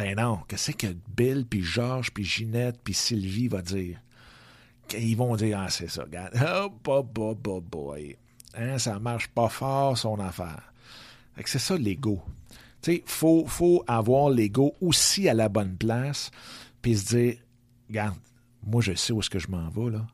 Ben 0.00 0.16
non, 0.16 0.38
qu'est-ce 0.48 0.70
que 0.70 0.96
Bill, 1.14 1.44
puis 1.44 1.62
Georges, 1.62 2.10
puis 2.10 2.24
Ginette, 2.24 2.80
puis 2.82 2.94
Sylvie 2.94 3.48
va 3.48 3.60
dire? 3.60 4.00
Ils 4.98 5.14
vont 5.14 5.36
dire, 5.36 5.58
ah, 5.60 5.68
c'est 5.68 5.90
ça, 5.90 6.04
regarde. 6.04 6.32
Oh, 6.42 6.70
boy, 6.82 7.02
boy, 7.04 7.34
boy, 7.34 7.60
boy. 7.60 8.16
Hein, 8.54 8.78
ça 8.78 8.98
marche 8.98 9.28
pas 9.28 9.50
fort, 9.50 9.98
son 9.98 10.18
affaire. 10.18 10.72
c'est 11.44 11.58
ça, 11.58 11.76
l'ego. 11.76 12.22
Tu 12.80 12.92
sais, 12.92 13.02
il 13.04 13.10
faut, 13.10 13.44
faut 13.46 13.84
avoir 13.86 14.30
l'ego 14.30 14.74
aussi 14.80 15.28
à 15.28 15.34
la 15.34 15.50
bonne 15.50 15.76
place, 15.76 16.30
puis 16.80 16.96
se 16.96 17.14
dire, 17.14 17.34
regarde, 17.90 18.16
moi, 18.64 18.80
je 18.80 18.94
sais 18.94 19.12
où 19.12 19.20
est-ce 19.20 19.28
que 19.28 19.38
je 19.38 19.50
m'en 19.50 19.68
vais, 19.68 19.90
là. 19.90 20.06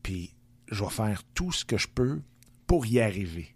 Puis, 0.00 0.32
je 0.68 0.84
vais 0.84 0.90
faire 0.90 1.24
tout 1.34 1.50
ce 1.50 1.64
que 1.64 1.76
je 1.76 1.88
peux 1.88 2.20
pour 2.68 2.86
y 2.86 3.00
arriver. 3.00 3.52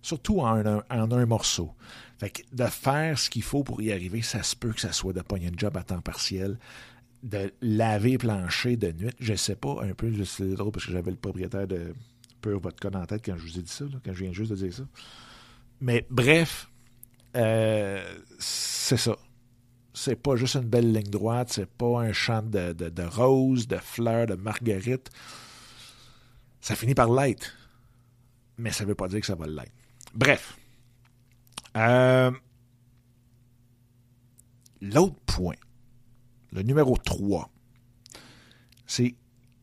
Surtout 0.00 0.40
en 0.40 0.64
un 0.88 1.26
morceau. 1.26 1.74
Fait 2.18 2.30
que 2.30 2.42
de 2.52 2.64
faire 2.64 3.18
ce 3.18 3.28
qu'il 3.28 3.42
faut 3.42 3.62
pour 3.62 3.82
y 3.82 3.92
arriver, 3.92 4.22
ça 4.22 4.42
se 4.42 4.56
peut 4.56 4.72
que 4.72 4.80
ça 4.80 4.92
soit 4.92 5.12
de 5.12 5.20
pogner 5.20 5.48
un 5.48 5.56
job 5.56 5.76
à 5.76 5.82
temps 5.82 6.00
partiel, 6.00 6.58
de 7.22 7.52
laver 7.60 8.18
plancher 8.18 8.76
de 8.76 8.92
nuit. 8.92 9.12
Je 9.20 9.34
sais 9.34 9.56
pas, 9.56 9.82
un 9.82 9.92
peu, 9.92 10.12
c'est 10.24 10.48
drôle 10.54 10.72
parce 10.72 10.86
que 10.86 10.92
j'avais 10.92 11.10
le 11.10 11.16
propriétaire 11.16 11.66
de 11.66 11.92
Pure 12.40 12.60
Vodka 12.60 12.88
en 12.94 13.04
tête 13.04 13.22
quand 13.24 13.36
je 13.36 13.42
vous 13.42 13.58
ai 13.58 13.62
dit 13.62 13.72
ça, 13.72 13.84
quand 14.04 14.12
je 14.12 14.24
viens 14.24 14.32
juste 14.32 14.50
de 14.50 14.56
dire 14.56 14.72
ça. 14.72 14.84
Mais 15.80 16.06
bref, 16.08 16.70
euh, 17.36 18.18
c'est 18.38 18.96
ça. 18.96 19.16
C'est 19.92 20.16
pas 20.16 20.36
juste 20.36 20.56
une 20.56 20.68
belle 20.68 20.92
ligne 20.92 21.10
droite, 21.10 21.50
c'est 21.52 21.68
pas 21.70 22.00
un 22.00 22.12
champ 22.12 22.42
de, 22.42 22.72
de, 22.72 22.88
de 22.88 23.02
roses, 23.02 23.66
de 23.66 23.76
fleurs, 23.76 24.26
de 24.26 24.34
marguerites. 24.34 25.10
Ça 26.60 26.74
finit 26.74 26.94
par 26.94 27.10
l'être. 27.10 27.54
Mais 28.58 28.72
ça 28.72 28.84
veut 28.84 28.94
pas 28.94 29.08
dire 29.08 29.20
que 29.20 29.26
ça 29.26 29.34
va 29.34 29.46
l'être. 29.46 29.72
Bref. 30.14 30.56
Euh, 31.76 32.30
l'autre 34.80 35.16
point, 35.26 35.56
le 36.52 36.62
numéro 36.62 36.96
3, 36.96 37.50
c'est 38.86 39.14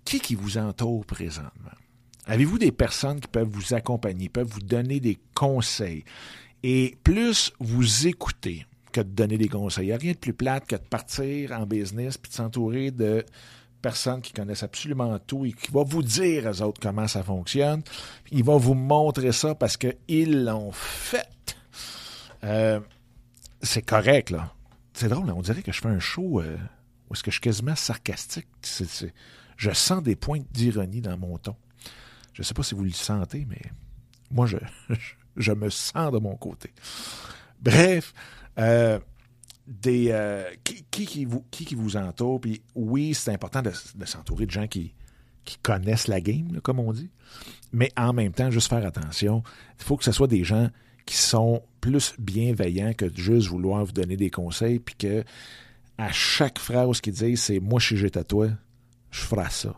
qui 0.06 0.20
qui 0.20 0.36
vous 0.36 0.58
entoure 0.58 1.06
présentement? 1.06 1.72
Avez-vous 2.26 2.60
des 2.60 2.72
personnes 2.72 3.20
qui 3.20 3.28
peuvent 3.28 3.50
vous 3.50 3.74
accompagner, 3.74 4.30
peuvent 4.30 4.48
vous 4.48 4.62
donner 4.62 5.00
des 5.00 5.18
conseils? 5.36 6.06
Et 6.62 6.96
plus 7.04 7.52
vous 7.60 8.08
écoutez 8.08 8.66
que 8.94 9.02
de 9.02 9.10
donner 9.10 9.38
des 9.38 9.50
conseils. 9.50 9.86
Il 9.86 9.88
n'y 9.88 9.94
a 9.94 9.98
rien 9.98 10.14
de 10.14 10.18
plus 10.18 10.34
plate 10.34 10.66
que 10.68 10.76
de 10.76 10.82
partir 10.82 11.52
en 11.52 11.66
business 11.66 12.18
puis 12.18 12.30
de 12.30 12.36
s'entourer 12.36 12.92
de 12.92 13.26
personnes 13.82 14.22
qui 14.22 14.32
connaissent 14.32 14.64
absolument 14.64 15.20
tout 15.20 15.46
et 15.46 15.52
qui 15.52 15.72
vont 15.72 15.84
vous 15.84 16.04
dire 16.04 16.46
aux 16.46 16.62
autres 16.62 16.80
comment 16.80 17.08
ça 17.08 17.22
fonctionne. 17.24 17.82
Ils 18.32 18.44
vont 18.44 18.58
vous 18.58 18.76
montrer 18.76 19.34
ça 19.34 19.56
parce 19.56 19.78
qu'ils 19.78 20.44
l'ont 20.46 20.72
fait. 20.72 21.28
Euh, 22.44 22.80
c'est 23.62 23.82
correct, 23.82 24.30
là. 24.30 24.54
C'est 24.94 25.10
drôle, 25.10 25.30
on 25.32 25.42
dirait 25.42 25.64
que 25.64 25.72
je 25.72 25.82
fais 25.82 25.90
un 25.90 26.00
show 26.00 26.40
euh, 26.40 26.58
où 27.10 27.14
est-ce 27.14 27.24
que 27.24 27.32
je 27.32 27.36
suis 27.36 27.42
quasiment 27.42 27.76
sarcastique. 27.76 28.48
je 29.58 29.72
sens 29.72 30.04
des 30.04 30.16
points 30.16 30.42
d'ironie 30.52 31.02
dans 31.02 31.18
mon 31.18 31.38
ton. 31.38 31.56
Je 32.34 32.42
ne 32.42 32.44
sais 32.44 32.54
pas 32.54 32.64
si 32.64 32.76
vous 32.76 32.84
le 32.84 32.92
sentez, 32.92 33.46
mais 33.50 33.62
moi, 34.30 34.46
je, 34.46 34.58
je, 35.38 35.52
me 35.52 35.70
sens 35.70 36.12
de 36.12 36.20
mon 36.20 36.36
côté. 36.36 36.72
Bref, 37.60 38.14
euh, 38.60 39.00
des, 39.66 40.14
qui, 40.64 40.84
qui, 40.84 41.26
vous, 41.26 41.44
qui, 41.50 41.76
entoure, 41.96 42.42
puis 42.42 42.62
oui, 42.76 43.14
c'est 43.14 43.32
important 43.32 43.62
de, 43.62 43.72
s'entourer 44.06 44.46
de 44.46 44.52
gens 44.52 44.68
qui, 44.68 44.94
qui 45.44 45.58
connaissent 45.58 46.08
la 46.08 46.22
game, 46.22 46.60
comme 46.62 46.80
on 46.80 46.92
dit, 46.94 47.10
mais 47.72 47.92
en 47.98 48.14
même 48.14 48.32
temps, 48.32 48.52
juste 48.52 48.70
faire 48.70 48.86
attention, 48.86 49.42
il 49.80 49.84
faut 49.84 49.98
que 49.98 50.04
ce 50.04 50.12
soit 50.12 50.28
des 50.28 50.44
gens 50.44 50.70
qui 51.06 51.18
sont 51.18 51.64
plus 51.84 52.14
bienveillants 52.18 52.94
que 52.94 53.04
de 53.04 53.18
juste 53.18 53.50
vouloir 53.50 53.84
vous 53.84 53.92
donner 53.92 54.16
des 54.16 54.30
conseils, 54.30 54.80
puis 54.80 54.96
que 54.96 55.26
à 55.98 56.14
chaque 56.14 56.58
phrase 56.58 57.02
qu'ils 57.02 57.12
disent, 57.12 57.42
c'est 57.42 57.60
moi, 57.60 57.82
suis 57.82 58.06
à 58.16 58.24
toi, 58.24 58.48
je 59.12 59.20
ferai 59.20 59.50
ça. 59.50 59.76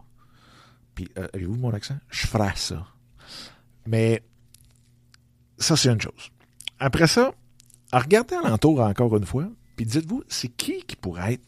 Puis, 0.93 1.09
euh, 1.17 1.27
avez-vous 1.33 1.55
mon 1.55 1.73
accent? 1.73 1.97
Je 2.11 2.27
ferai 2.27 2.51
ça. 2.57 2.85
Mais 3.87 4.21
ça, 5.57 5.75
c'est 5.75 5.89
une 5.89 5.99
chose. 5.99 6.29
Après 6.77 7.07
ça, 7.07 7.33
regardez 7.91 8.35
alentour 8.35 8.81
encore 8.81 9.17
une 9.17 9.25
fois, 9.25 9.49
puis 9.75 9.87
dites-vous, 9.87 10.23
c'est 10.27 10.49
qui 10.49 10.83
qui 10.83 10.95
pourrait 10.95 11.33
être 11.33 11.45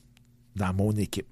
dans 0.56 0.74
mon 0.74 0.92
équipe? 0.94 1.28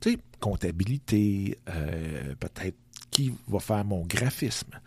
Tu 0.00 0.12
sais, 0.12 0.18
comptabilité, 0.38 1.58
euh, 1.70 2.34
peut-être 2.38 2.76
qui 3.10 3.32
va 3.48 3.58
faire 3.58 3.86
mon 3.86 4.04
graphisme, 4.04 4.78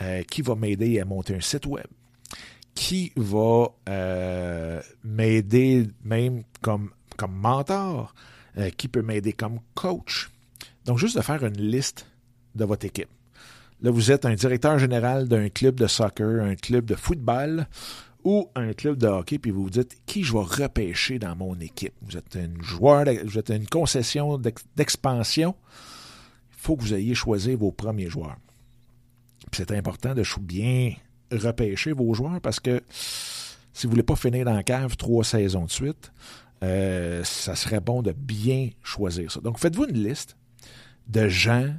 euh, 0.00 0.22
qui 0.22 0.40
va 0.40 0.54
m'aider 0.54 0.98
à 1.00 1.04
monter 1.04 1.36
un 1.36 1.42
site 1.42 1.66
web, 1.66 1.86
qui 2.78 3.12
va 3.16 3.70
euh, 3.88 4.80
m'aider 5.02 5.88
même 6.04 6.44
comme, 6.62 6.90
comme 7.16 7.34
mentor, 7.34 8.14
euh, 8.56 8.70
qui 8.70 8.86
peut 8.86 9.02
m'aider 9.02 9.32
comme 9.32 9.58
coach. 9.74 10.30
Donc, 10.84 10.98
juste 10.98 11.16
de 11.16 11.22
faire 11.22 11.44
une 11.44 11.60
liste 11.60 12.06
de 12.54 12.64
votre 12.64 12.86
équipe. 12.86 13.08
Là, 13.82 13.90
vous 13.90 14.12
êtes 14.12 14.24
un 14.26 14.34
directeur 14.34 14.78
général 14.78 15.26
d'un 15.26 15.48
club 15.48 15.74
de 15.74 15.88
soccer, 15.88 16.40
un 16.40 16.54
club 16.54 16.84
de 16.84 16.94
football 16.94 17.66
ou 18.22 18.48
un 18.54 18.72
club 18.74 18.96
de 18.96 19.08
hockey, 19.08 19.40
puis 19.40 19.50
vous 19.50 19.64
vous 19.64 19.70
dites 19.70 19.98
qui 20.06 20.22
je 20.22 20.32
vais 20.32 20.38
repêcher 20.38 21.18
dans 21.18 21.34
mon 21.34 21.58
équipe? 21.58 21.94
Vous 22.02 22.16
êtes 22.16 22.36
un 22.36 22.62
joueur, 22.62 23.06
vous 23.24 23.38
êtes 23.38 23.50
une 23.50 23.66
concession 23.66 24.38
d'expansion. 24.76 25.56
Il 26.52 26.60
faut 26.60 26.76
que 26.76 26.82
vous 26.82 26.94
ayez 26.94 27.16
choisi 27.16 27.56
vos 27.56 27.72
premiers 27.72 28.08
joueurs. 28.08 28.36
C'est 29.52 29.72
important 29.72 30.14
de 30.14 30.22
bien 30.40 30.92
repêcher 31.32 31.92
vos 31.92 32.14
joueurs 32.14 32.40
parce 32.40 32.60
que 32.60 32.82
si 33.72 33.86
vous 33.86 33.90
ne 33.90 33.94
voulez 33.94 34.02
pas 34.02 34.16
finir 34.16 34.44
dans 34.44 34.54
la 34.54 34.62
cave 34.62 34.96
trois 34.96 35.24
saisons 35.24 35.64
de 35.64 35.70
suite, 35.70 36.10
euh, 36.64 37.22
ça 37.22 37.54
serait 37.54 37.80
bon 37.80 38.02
de 38.02 38.12
bien 38.12 38.70
choisir 38.82 39.30
ça. 39.30 39.40
Donc, 39.40 39.58
faites-vous 39.58 39.86
une 39.86 40.02
liste 40.02 40.36
de 41.06 41.28
gens 41.28 41.72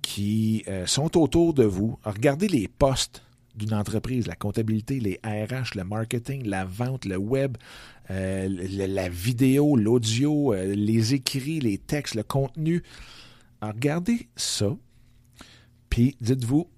qui 0.00 0.64
euh, 0.68 0.86
sont 0.86 1.18
autour 1.18 1.52
de 1.52 1.64
vous. 1.64 1.98
Regardez 2.04 2.48
les 2.48 2.68
postes 2.68 3.22
d'une 3.54 3.74
entreprise, 3.74 4.26
la 4.26 4.36
comptabilité, 4.36 5.00
les 5.00 5.20
RH, 5.24 5.76
le 5.76 5.84
marketing, 5.84 6.46
la 6.46 6.64
vente, 6.64 7.04
le 7.04 7.16
web, 7.16 7.56
euh, 8.10 8.48
la 8.48 9.08
vidéo, 9.08 9.76
l'audio, 9.76 10.54
les 10.54 11.14
écrits, 11.14 11.60
les 11.60 11.78
textes, 11.78 12.14
le 12.14 12.22
contenu. 12.22 12.82
Regardez 13.60 14.28
ça, 14.36 14.74
puis 15.90 16.16
dites-vous, 16.20 16.68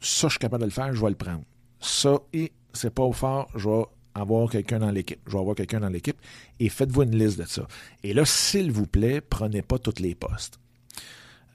ça, 0.00 0.28
je 0.28 0.32
suis 0.32 0.38
capable 0.38 0.62
de 0.62 0.68
le 0.68 0.72
faire, 0.72 0.94
je 0.94 1.00
vais 1.00 1.10
le 1.10 1.16
prendre. 1.16 1.44
Ça, 1.80 2.20
et 2.32 2.52
c'est 2.72 2.94
pas 2.94 3.02
au 3.02 3.12
fort, 3.12 3.48
je 3.56 3.68
vais 3.68 3.84
avoir 4.14 4.50
quelqu'un 4.50 4.78
dans 4.78 4.90
l'équipe. 4.90 5.20
Je 5.26 5.32
vais 5.32 5.38
avoir 5.38 5.56
quelqu'un 5.56 5.80
dans 5.80 5.88
l'équipe 5.88 6.18
et 6.58 6.68
faites-vous 6.68 7.02
une 7.02 7.16
liste 7.16 7.38
de 7.38 7.44
ça. 7.44 7.66
Et 8.02 8.12
là, 8.12 8.24
s'il 8.24 8.70
vous 8.70 8.86
plaît, 8.86 9.20
prenez 9.20 9.62
pas 9.62 9.78
tous 9.78 10.00
les 10.00 10.14
postes. 10.14 10.58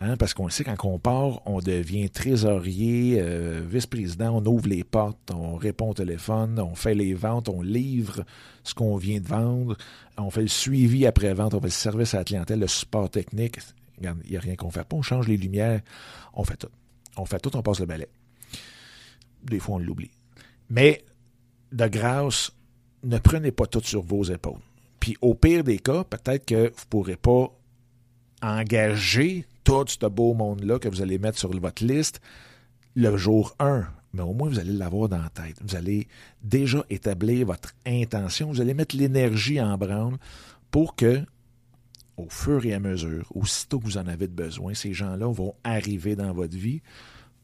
Hein, 0.01 0.17
parce 0.17 0.33
qu'on 0.33 0.45
le 0.45 0.51
sait, 0.51 0.65
quand 0.65 0.75
on 0.83 0.99
part, 0.99 1.41
on 1.45 1.59
devient 1.59 2.09
trésorier, 2.09 3.17
euh, 3.19 3.65
vice-président, 3.65 4.35
on 4.35 4.45
ouvre 4.45 4.67
les 4.67 4.83
portes, 4.83 5.31
on 5.33 5.55
répond 5.55 5.91
au 5.91 5.93
téléphone, 5.93 6.59
on 6.59 6.75
fait 6.75 6.93
les 6.93 7.13
ventes, 7.13 7.47
on 7.47 7.61
livre 7.61 8.25
ce 8.65 8.73
qu'on 8.73 8.97
vient 8.97 9.21
de 9.21 9.27
vendre, 9.27 9.77
on 10.17 10.29
fait 10.29 10.41
le 10.41 10.49
suivi 10.49 11.05
après-vente, 11.05 11.53
on 11.53 11.61
fait 11.61 11.67
le 11.67 11.71
service 11.71 12.13
à 12.13 12.17
la 12.17 12.23
clientèle, 12.25 12.59
le 12.59 12.67
support 12.67 13.09
technique. 13.09 13.59
il 14.01 14.13
n'y 14.29 14.35
a 14.35 14.39
rien 14.41 14.55
qu'on 14.57 14.67
ne 14.67 14.73
fait 14.73 14.83
pas. 14.83 14.97
On 14.97 15.01
change 15.01 15.29
les 15.29 15.37
lumières, 15.37 15.79
on 16.33 16.43
fait 16.43 16.57
tout. 16.57 16.67
On 17.15 17.23
fait 17.23 17.39
tout, 17.39 17.55
on 17.55 17.61
passe 17.61 17.79
le 17.79 17.85
balai. 17.85 18.09
Des 19.45 19.59
fois, 19.59 19.75
on 19.75 19.79
l'oublie. 19.79 20.11
Mais, 20.69 21.03
de 21.71 21.87
grâce, 21.87 22.51
ne 23.03 23.17
prenez 23.17 23.51
pas 23.51 23.67
tout 23.67 23.81
sur 23.83 24.01
vos 24.01 24.23
épaules. 24.23 24.61
Puis, 24.99 25.15
au 25.21 25.35
pire 25.35 25.63
des 25.63 25.79
cas, 25.79 26.03
peut-être 26.03 26.45
que 26.45 26.69
vous 26.69 26.83
ne 26.83 26.89
pourrez 26.89 27.15
pas 27.17 27.51
engager 28.41 29.45
tout 29.63 29.85
ce 29.87 30.05
beau 30.07 30.33
monde-là 30.33 30.79
que 30.79 30.87
vous 30.87 31.01
allez 31.01 31.17
mettre 31.17 31.37
sur 31.37 31.51
votre 31.51 31.83
liste 31.83 32.21
le 32.95 33.17
jour 33.17 33.55
1. 33.59 33.85
Mais 34.13 34.21
au 34.21 34.33
moins, 34.33 34.47
vous 34.47 34.59
allez 34.59 34.71
l'avoir 34.71 35.09
dans 35.09 35.21
la 35.21 35.29
tête. 35.29 35.57
Vous 35.61 35.75
allez 35.75 36.07
déjà 36.41 36.85
établir 36.89 37.47
votre 37.47 37.73
intention. 37.85 38.47
Vous 38.47 38.61
allez 38.61 38.73
mettre 38.73 38.95
l'énergie 38.95 39.59
en 39.59 39.77
branle 39.77 40.17
pour 40.71 40.95
que, 40.95 41.21
au 42.15 42.29
fur 42.29 42.65
et 42.65 42.73
à 42.73 42.79
mesure, 42.79 43.29
aussitôt 43.35 43.79
que 43.79 43.85
vous 43.85 43.97
en 43.97 44.07
avez 44.07 44.27
besoin, 44.27 44.73
ces 44.73 44.93
gens-là 44.93 45.27
vont 45.27 45.53
arriver 45.65 46.15
dans 46.15 46.31
votre 46.33 46.55
vie 46.55 46.81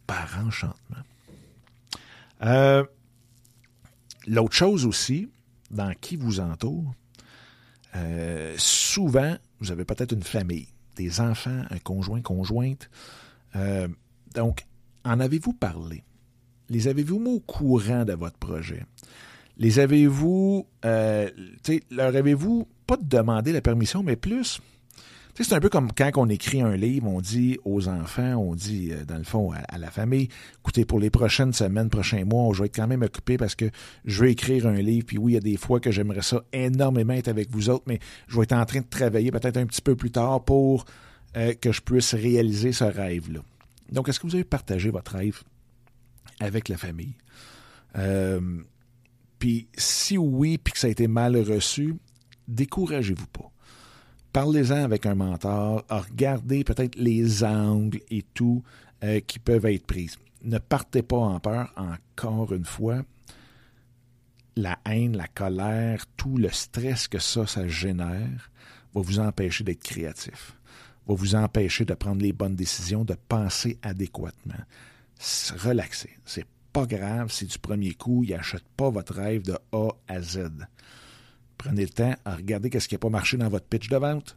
par 0.07 0.39
enchantement. 0.45 1.03
Euh, 2.43 2.83
l'autre 4.27 4.53
chose 4.53 4.85
aussi, 4.85 5.29
dans 5.69 5.93
qui 5.99 6.15
vous 6.15 6.39
entoure, 6.39 6.93
euh, 7.95 8.55
souvent, 8.57 9.35
vous 9.59 9.71
avez 9.71 9.85
peut-être 9.85 10.13
une 10.13 10.23
famille 10.23 10.67
des 10.95 11.19
enfants, 11.19 11.63
un 11.69 11.79
conjoint, 11.79 12.21
conjointe. 12.21 12.89
Euh, 13.55 13.87
donc, 14.33 14.65
en 15.03 15.19
avez-vous 15.19 15.53
parlé? 15.53 16.03
Les 16.69 16.87
avez-vous 16.87 17.19
mis 17.19 17.35
au 17.35 17.39
courant 17.39 18.05
de 18.05 18.13
votre 18.13 18.37
projet? 18.37 18.85
Les 19.57 19.79
avez-vous, 19.79 20.65
leur 20.83 22.15
avez-vous 22.15 22.67
pas 22.87 22.97
demandé 22.97 23.51
la 23.51 23.61
permission, 23.61 24.03
mais 24.03 24.15
plus 24.15 24.61
c'est 25.39 25.53
un 25.53 25.59
peu 25.59 25.69
comme 25.69 25.91
quand 25.91 26.11
on 26.17 26.29
écrit 26.29 26.61
un 26.61 26.75
livre, 26.75 27.07
on 27.07 27.21
dit 27.21 27.57
aux 27.63 27.87
enfants, 27.87 28.35
on 28.35 28.55
dit 28.55 28.89
euh, 28.91 29.05
dans 29.05 29.17
le 29.17 29.23
fond 29.23 29.51
à, 29.51 29.77
la 29.77 29.89
famille, 29.89 30.29
écoutez, 30.59 30.85
pour 30.85 30.99
les 30.99 31.09
prochaines 31.09 31.53
semaines, 31.53 31.89
prochains 31.89 32.25
mois, 32.25 32.53
je 32.53 32.59
vais 32.59 32.65
être 32.67 32.75
quand 32.75 32.87
même 32.87 33.01
occupé 33.01 33.37
parce 33.37 33.55
que 33.55 33.69
je 34.05 34.23
veux 34.23 34.29
écrire 34.29 34.67
un 34.67 34.73
livre. 34.75 35.05
Puis 35.05 35.17
oui, 35.17 35.33
il 35.33 35.35
y 35.35 35.37
a 35.37 35.41
des 35.41 35.57
fois 35.57 35.79
que 35.79 35.91
j'aimerais 35.91 36.21
ça 36.21 36.43
énormément 36.53 37.13
être 37.13 37.27
avec 37.27 37.49
vous 37.51 37.69
autres, 37.69 37.85
mais 37.87 37.99
je 38.27 38.37
vais 38.37 38.43
être 38.43 38.53
en 38.53 38.65
train 38.65 38.81
de 38.81 38.89
travailler 38.89 39.31
peut-être 39.31 39.57
un 39.57 39.65
petit 39.65 39.81
peu 39.81 39.95
plus 39.95 40.11
tard 40.11 40.43
pour 40.43 40.85
euh, 41.37 41.53
que 41.53 41.71
je 41.71 41.81
puisse 41.81 42.13
réaliser 42.13 42.71
ce 42.71 42.83
rêve-là. 42.83 43.39
Donc, 43.91 44.09
est-ce 44.09 44.19
que 44.19 44.27
vous 44.27 44.35
avez 44.35 44.43
partagé 44.43 44.89
votre 44.89 45.15
rêve 45.15 45.41
avec 46.39 46.69
la 46.69 46.77
famille? 46.77 47.15
Euh, 47.97 48.61
puis 49.39 49.67
si 49.77 50.17
oui, 50.17 50.57
puis 50.57 50.73
que 50.73 50.79
ça 50.79 50.87
a 50.87 50.89
été 50.89 51.07
mal 51.07 51.35
reçu, 51.37 51.95
découragez-vous 52.47 53.27
pas 53.27 53.51
parlez-en 54.33 54.83
avec 54.83 55.05
un 55.05 55.15
mentor, 55.15 55.85
regardez 55.89 56.63
peut-être 56.63 56.95
les 56.95 57.43
angles 57.43 58.01
et 58.09 58.23
tout 58.33 58.63
euh, 59.03 59.19
qui 59.19 59.39
peuvent 59.39 59.65
être 59.65 59.85
pris. 59.85 60.09
Ne 60.43 60.57
partez 60.57 61.03
pas 61.03 61.17
en 61.17 61.39
peur, 61.39 61.71
encore 61.75 62.53
une 62.53 62.65
fois. 62.65 63.03
La 64.55 64.79
haine, 64.85 65.15
la 65.15 65.27
colère, 65.27 66.05
tout 66.17 66.37
le 66.37 66.49
stress 66.49 67.07
que 67.07 67.19
ça, 67.19 67.47
ça 67.47 67.67
génère, 67.67 68.51
va 68.93 69.01
vous 69.01 69.19
empêcher 69.19 69.63
d'être 69.63 69.83
créatif, 69.83 70.57
va 71.07 71.15
vous 71.15 71.35
empêcher 71.35 71.85
de 71.85 71.93
prendre 71.93 72.21
les 72.21 72.33
bonnes 72.33 72.55
décisions, 72.55 73.05
de 73.05 73.15
penser 73.27 73.79
adéquatement. 73.81 74.53
Relaxez. 75.57 76.09
C'est 76.25 76.47
pas 76.73 76.85
grave 76.85 77.31
si 77.31 77.45
du 77.45 77.59
premier 77.59 77.93
coup, 77.93 78.23
il 78.23 78.31
n'achète 78.31 78.67
pas 78.75 78.89
votre 78.89 79.13
rêve 79.13 79.43
de 79.43 79.57
A 79.71 79.89
à 80.07 80.21
Z. 80.21 80.49
Prenez 81.61 81.83
le 81.83 81.89
temps 81.89 82.15
à 82.25 82.35
regarder 82.35 82.71
qu'est-ce 82.71 82.87
qui 82.87 82.95
n'a 82.95 82.99
pas 82.99 83.09
marché 83.09 83.37
dans 83.37 83.47
votre 83.47 83.67
pitch 83.67 83.87
de 83.87 83.97
vente. 83.97 84.35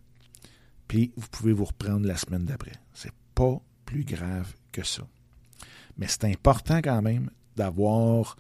Puis 0.89 1.11
vous 1.17 1.27
pouvez 1.29 1.55
vous 1.55 1.65
reprendre 1.65 2.07
la 2.07 2.19
semaine 2.19 2.45
d'après. 2.45 2.75
C'est 2.93 3.15
pas 3.35 3.63
plus 3.87 4.05
grave 4.05 4.53
que 4.73 4.85
ça. 4.85 5.07
Mais 5.97 6.07
c'est 6.07 6.25
important 6.25 6.83
quand 6.83 7.01
même 7.01 7.31
d'avoir 7.57 8.37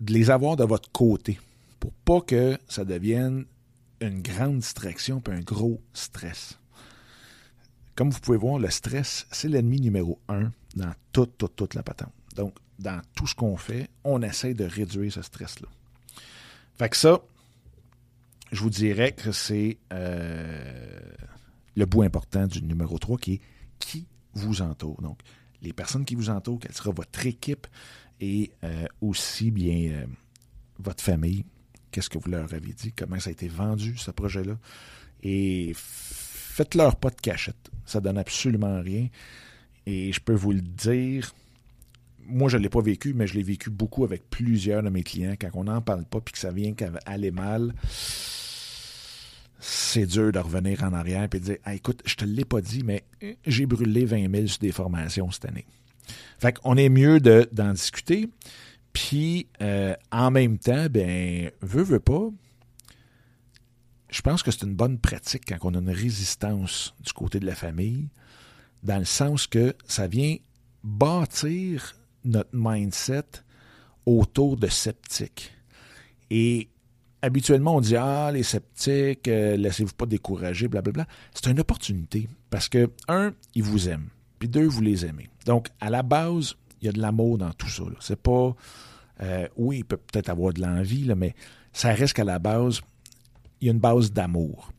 de 0.00 0.12
les 0.12 0.30
avoir 0.30 0.56
de 0.56 0.64
votre 0.64 0.90
côté 0.90 1.38
pour 1.78 1.92
pas 1.92 2.20
que 2.20 2.58
ça 2.66 2.84
devienne 2.84 3.44
une 4.00 4.22
grande 4.22 4.58
distraction 4.58 5.22
et 5.28 5.30
un 5.30 5.40
gros 5.42 5.80
stress. 5.92 6.58
Comme 7.94 8.10
vous 8.10 8.18
pouvez 8.18 8.38
voir, 8.38 8.58
le 8.58 8.70
stress, 8.70 9.24
c'est 9.30 9.46
l'ennemi 9.46 9.80
numéro 9.80 10.18
un 10.28 10.50
dans 10.74 10.92
toute, 11.12 11.38
toute, 11.38 11.54
toute 11.54 11.74
la 11.74 11.84
patente. 11.84 12.12
Donc, 12.34 12.56
dans 12.80 13.00
tout 13.14 13.28
ce 13.28 13.36
qu'on 13.36 13.56
fait, 13.56 13.88
on 14.02 14.20
essaie 14.20 14.52
de 14.52 14.64
réduire 14.64 15.12
ce 15.12 15.22
stress-là. 15.22 15.68
Fait 16.76 16.88
que 16.88 16.96
ça, 16.96 17.20
je 18.54 18.60
vous 18.60 18.70
dirais 18.70 19.12
que 19.12 19.32
c'est 19.32 19.78
euh, 19.92 21.00
le 21.74 21.86
bout 21.86 22.02
important 22.02 22.46
du 22.46 22.62
numéro 22.62 22.98
3 22.98 23.18
qui 23.18 23.34
est 23.34 23.40
qui 23.80 24.06
vous 24.32 24.62
entoure. 24.62 25.02
Donc, 25.02 25.18
les 25.60 25.72
personnes 25.72 26.04
qui 26.04 26.14
vous 26.14 26.30
entourent, 26.30 26.60
quelle 26.60 26.72
sera 26.72 26.90
votre 26.90 27.26
équipe 27.26 27.66
et 28.20 28.52
euh, 28.62 28.86
aussi 29.00 29.50
bien 29.50 29.90
euh, 29.92 30.06
votre 30.78 31.02
famille. 31.02 31.44
Qu'est-ce 31.90 32.08
que 32.08 32.18
vous 32.18 32.30
leur 32.30 32.52
avez 32.54 32.72
dit? 32.72 32.92
Comment 32.92 33.18
ça 33.18 33.30
a 33.30 33.32
été 33.32 33.48
vendu, 33.48 33.96
ce 33.96 34.12
projet-là? 34.12 34.56
Et 35.22 35.72
faites-leur 35.74 36.96
pas 36.96 37.10
de 37.10 37.20
cachette. 37.20 37.70
Ça 37.84 38.00
donne 38.00 38.18
absolument 38.18 38.80
rien. 38.80 39.08
Et 39.86 40.12
je 40.12 40.20
peux 40.20 40.34
vous 40.34 40.52
le 40.52 40.60
dire, 40.60 41.34
moi, 42.26 42.48
je 42.48 42.56
ne 42.56 42.62
l'ai 42.62 42.68
pas 42.68 42.80
vécu, 42.80 43.14
mais 43.14 43.26
je 43.26 43.34
l'ai 43.34 43.42
vécu 43.42 43.70
beaucoup 43.70 44.04
avec 44.04 44.30
plusieurs 44.30 44.82
de 44.82 44.90
mes 44.90 45.02
clients. 45.02 45.34
Quand 45.38 45.50
on 45.54 45.64
n'en 45.64 45.80
parle 45.80 46.04
pas 46.04 46.20
puis 46.20 46.32
que 46.32 46.38
ça 46.38 46.52
vient 46.52 46.72
aller 47.06 47.30
mal, 47.30 47.74
c'est 49.66 50.04
dur 50.04 50.30
de 50.30 50.38
revenir 50.38 50.82
en 50.82 50.92
arrière 50.92 51.24
et 51.24 51.28
de 51.28 51.38
dire 51.38 51.56
écoute, 51.72 52.02
je 52.04 52.16
te 52.16 52.24
l'ai 52.26 52.44
pas 52.44 52.60
dit, 52.60 52.82
mais 52.84 53.04
j'ai 53.46 53.64
brûlé 53.64 54.04
20 54.04 54.30
000 54.30 54.46
sur 54.46 54.58
des 54.58 54.72
formations 54.72 55.30
cette 55.30 55.46
année. 55.46 55.64
Fait 56.38 56.52
qu'on 56.52 56.76
est 56.76 56.90
mieux 56.90 57.18
d'en 57.18 57.72
discuter. 57.72 58.28
Puis, 58.92 59.48
euh, 59.62 59.94
en 60.12 60.30
même 60.30 60.58
temps, 60.58 60.86
ben, 60.90 61.50
veut, 61.62 61.82
veut 61.82 62.00
pas, 62.00 62.28
je 64.10 64.20
pense 64.20 64.42
que 64.42 64.50
c'est 64.50 64.62
une 64.66 64.74
bonne 64.74 64.98
pratique 64.98 65.44
quand 65.48 65.56
on 65.62 65.74
a 65.74 65.78
une 65.78 65.90
résistance 65.90 66.94
du 67.00 67.12
côté 67.12 67.40
de 67.40 67.46
la 67.46 67.54
famille, 67.54 68.08
dans 68.82 68.98
le 68.98 69.06
sens 69.06 69.46
que 69.46 69.74
ça 69.86 70.06
vient 70.06 70.36
bâtir 70.82 71.96
notre 72.24 72.50
mindset 72.52 73.24
autour 74.04 74.58
de 74.58 74.68
sceptiques. 74.68 75.52
Et 76.30 76.68
habituellement, 77.24 77.76
on 77.76 77.80
dit 77.80 77.96
Ah, 77.96 78.30
les 78.32 78.42
sceptiques, 78.42 79.28
euh, 79.28 79.56
laissez-vous 79.56 79.94
pas 79.94 80.06
décourager, 80.06 80.68
blablabla. 80.68 81.06
C'est 81.34 81.50
une 81.50 81.60
opportunité 81.60 82.28
parce 82.50 82.68
que, 82.68 82.90
un, 83.08 83.32
ils 83.54 83.62
vous 83.62 83.88
aiment, 83.88 84.08
puis 84.38 84.48
deux, 84.48 84.66
vous 84.66 84.82
les 84.82 85.04
aimez. 85.06 85.28
Donc, 85.46 85.68
à 85.80 85.90
la 85.90 86.02
base, 86.02 86.54
il 86.80 86.86
y 86.86 86.88
a 86.88 86.92
de 86.92 87.00
l'amour 87.00 87.38
dans 87.38 87.52
tout 87.52 87.68
ça. 87.68 87.84
C'est 88.00 88.20
pas. 88.20 88.54
Euh, 89.22 89.48
oui, 89.56 89.78
il 89.78 89.84
peut 89.84 89.96
peut-être 89.96 90.28
avoir 90.28 90.52
de 90.52 90.60
l'envie, 90.60 91.10
mais 91.16 91.34
ça 91.72 91.92
reste 91.92 92.14
qu'à 92.14 92.24
la 92.24 92.38
base, 92.38 92.80
il 93.60 93.66
y 93.66 93.70
a 93.70 93.72
une 93.72 93.80
base 93.80 94.12
d'amour. 94.12 94.72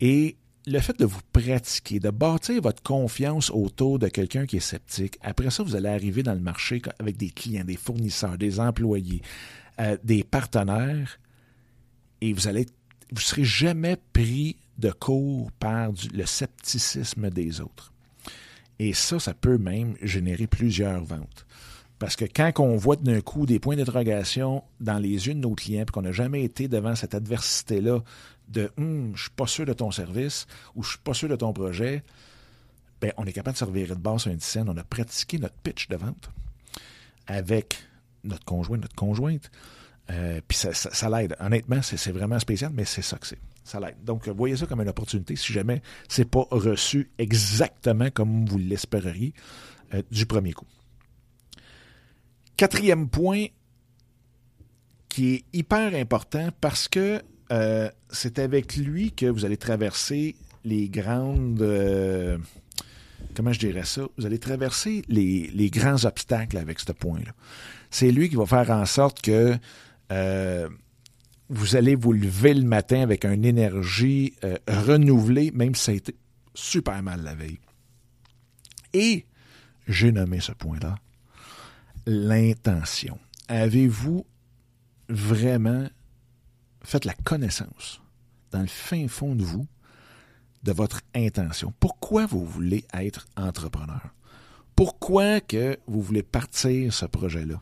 Et 0.00 0.36
le 0.66 0.78
fait 0.80 0.98
de 0.98 1.06
vous 1.06 1.20
pratiquer, 1.32 1.98
de 1.98 2.10
bâtir 2.10 2.60
votre 2.62 2.82
confiance 2.82 3.50
autour 3.50 3.98
de 3.98 4.08
quelqu'un 4.08 4.46
qui 4.46 4.58
est 4.58 4.60
sceptique, 4.60 5.18
après 5.22 5.50
ça, 5.50 5.62
vous 5.62 5.74
allez 5.74 5.88
arriver 5.88 6.22
dans 6.22 6.34
le 6.34 6.40
marché 6.40 6.82
avec 6.98 7.16
des 7.16 7.30
clients, 7.30 7.64
des 7.64 7.76
fournisseurs, 7.76 8.36
des 8.36 8.60
employés, 8.60 9.22
euh, 9.80 9.96
des 10.04 10.22
partenaires 10.22 11.18
et 12.20 12.32
vous 12.32 12.48
allez 12.48 12.66
vous 13.12 13.20
serez 13.20 13.44
jamais 13.44 13.96
pris 14.12 14.56
de 14.78 14.90
court 14.90 15.50
par 15.52 15.90
le 16.12 16.26
scepticisme 16.26 17.30
des 17.30 17.60
autres. 17.60 17.92
Et 18.78 18.94
ça, 18.94 19.18
ça 19.18 19.34
peut 19.34 19.58
même 19.58 19.96
générer 20.00 20.46
plusieurs 20.46 21.04
ventes. 21.04 21.46
Parce 21.98 22.16
que 22.16 22.24
quand 22.24 22.60
on 22.60 22.76
voit 22.76 22.96
d'un 22.96 23.20
coup 23.20 23.44
des 23.44 23.58
points 23.58 23.76
d'interrogation 23.76 24.64
dans 24.80 24.98
les 24.98 25.26
yeux 25.26 25.34
de 25.34 25.40
nos 25.40 25.54
clients, 25.54 25.84
puis 25.84 25.92
qu'on 25.92 26.02
n'a 26.02 26.12
jamais 26.12 26.44
été 26.44 26.66
devant 26.66 26.94
cette 26.94 27.14
adversité-là 27.14 28.00
de 28.48 28.70
hum, 28.78 29.12
je 29.14 29.22
suis 29.22 29.30
pas 29.30 29.46
sûr 29.46 29.66
de 29.66 29.74
ton 29.74 29.90
service 29.90 30.46
ou 30.74 30.82
je 30.82 30.90
suis 30.90 30.98
pas 30.98 31.12
sûr 31.12 31.28
de 31.28 31.36
ton 31.36 31.52
projet, 31.52 32.02
ben, 33.02 33.12
on 33.18 33.26
est 33.26 33.32
capable 33.32 33.54
de 33.54 33.58
servir 33.58 33.88
de 33.88 34.00
base 34.00 34.22
sur 34.22 34.32
un 34.32 34.38
scène. 34.38 34.68
On 34.70 34.76
a 34.76 34.84
pratiqué 34.84 35.38
notre 35.38 35.56
pitch 35.56 35.88
de 35.88 35.96
vente 35.96 36.30
avec 37.26 37.76
notre 38.24 38.44
conjoint, 38.44 38.78
notre 38.78 38.96
conjointe. 38.96 39.50
Euh, 40.10 40.40
puis 40.46 40.58
ça, 40.58 41.10
l'aide. 41.10 41.36
Honnêtement, 41.40 41.80
c'est 41.82 42.10
vraiment 42.10 42.38
spécial, 42.38 42.72
mais 42.74 42.84
c'est 42.84 43.02
ça 43.02 43.18
que 43.18 43.26
c'est. 43.26 43.38
Ça 43.64 43.78
l'aide. 43.78 43.96
Donc, 44.04 44.28
voyez 44.28 44.56
ça 44.56 44.66
comme 44.66 44.80
une 44.80 44.88
opportunité 44.88 45.36
si 45.36 45.52
jamais 45.52 45.82
c'est 46.08 46.28
pas 46.28 46.46
reçu 46.50 47.10
exactement 47.18 48.10
comme 48.10 48.46
vous 48.46 48.58
l'espéreriez 48.58 49.32
euh, 49.94 50.02
du 50.10 50.26
premier 50.26 50.52
coup. 50.52 50.66
Quatrième 52.56 53.08
point 53.08 53.46
qui 55.08 55.34
est 55.34 55.44
hyper 55.52 55.94
important 55.94 56.50
parce 56.60 56.88
que 56.88 57.22
euh, 57.52 57.90
c'est 58.10 58.38
avec 58.38 58.76
lui 58.76 59.12
que 59.12 59.26
vous 59.26 59.44
allez 59.44 59.56
traverser 59.56 60.36
les 60.64 60.88
grandes 60.88 61.62
comment 63.34 63.52
je 63.52 63.58
dirais 63.58 63.84
ça, 63.84 64.02
vous 64.18 64.26
allez 64.26 64.38
traverser 64.38 65.02
les, 65.08 65.70
grands 65.70 66.04
obstacles 66.04 66.58
avec 66.58 66.80
ce 66.80 66.92
point-là. 66.92 67.32
C'est 67.90 68.10
lui 68.10 68.28
qui 68.28 68.36
va 68.36 68.46
faire 68.46 68.70
en 68.70 68.86
sorte 68.86 69.20
que 69.20 69.56
euh, 70.10 70.68
vous 71.48 71.76
allez 71.76 71.94
vous 71.94 72.12
lever 72.12 72.54
le 72.54 72.64
matin 72.64 73.02
avec 73.02 73.24
une 73.24 73.44
énergie 73.44 74.34
euh, 74.44 74.56
renouvelée, 74.68 75.50
même 75.52 75.74
si 75.74 75.84
ça 75.84 75.92
a 75.92 75.94
été 75.96 76.16
super 76.54 77.02
mal 77.02 77.22
la 77.22 77.34
veille. 77.34 77.60
Et 78.92 79.26
j'ai 79.86 80.12
nommé 80.12 80.40
ce 80.40 80.52
point-là 80.52 80.96
l'intention. 82.06 83.18
Avez-vous 83.48 84.26
vraiment 85.08 85.88
fait 86.82 87.04
la 87.04 87.14
connaissance 87.14 88.00
dans 88.52 88.60
le 88.60 88.66
fin 88.66 89.06
fond 89.08 89.34
de 89.34 89.44
vous 89.44 89.66
de 90.62 90.72
votre 90.72 91.00
intention? 91.14 91.72
Pourquoi 91.80 92.26
vous 92.26 92.44
voulez 92.44 92.84
être 92.94 93.26
entrepreneur? 93.36 94.14
Pourquoi 94.76 95.40
que 95.40 95.78
vous 95.86 96.00
voulez 96.00 96.22
partir 96.22 96.92
ce 96.92 97.06
projet-là? 97.06 97.60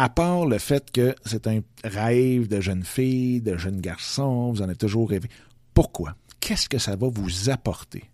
À 0.00 0.08
part 0.08 0.46
le 0.46 0.58
fait 0.58 0.92
que 0.92 1.16
c'est 1.26 1.48
un 1.48 1.60
rêve 1.82 2.46
de 2.46 2.60
jeune 2.60 2.84
fille, 2.84 3.40
de 3.40 3.56
jeune 3.56 3.80
garçon, 3.80 4.52
vous 4.52 4.62
en 4.62 4.66
avez 4.66 4.76
toujours 4.76 5.10
rêvé. 5.10 5.28
Pourquoi? 5.74 6.14
Qu'est-ce 6.38 6.68
que 6.68 6.78
ça 6.78 6.94
va 6.94 7.08
vous 7.08 7.50
apporter? 7.50 8.04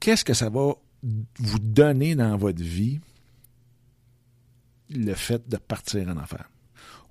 Qu'est-ce 0.00 0.24
que 0.24 0.34
ça 0.34 0.50
va 0.50 0.74
vous 1.38 1.58
donner 1.60 2.16
dans 2.16 2.36
votre 2.36 2.64
vie 2.64 2.98
le 4.90 5.14
fait 5.14 5.48
de 5.48 5.56
partir 5.56 6.08
en 6.08 6.16
affaires? 6.16 6.50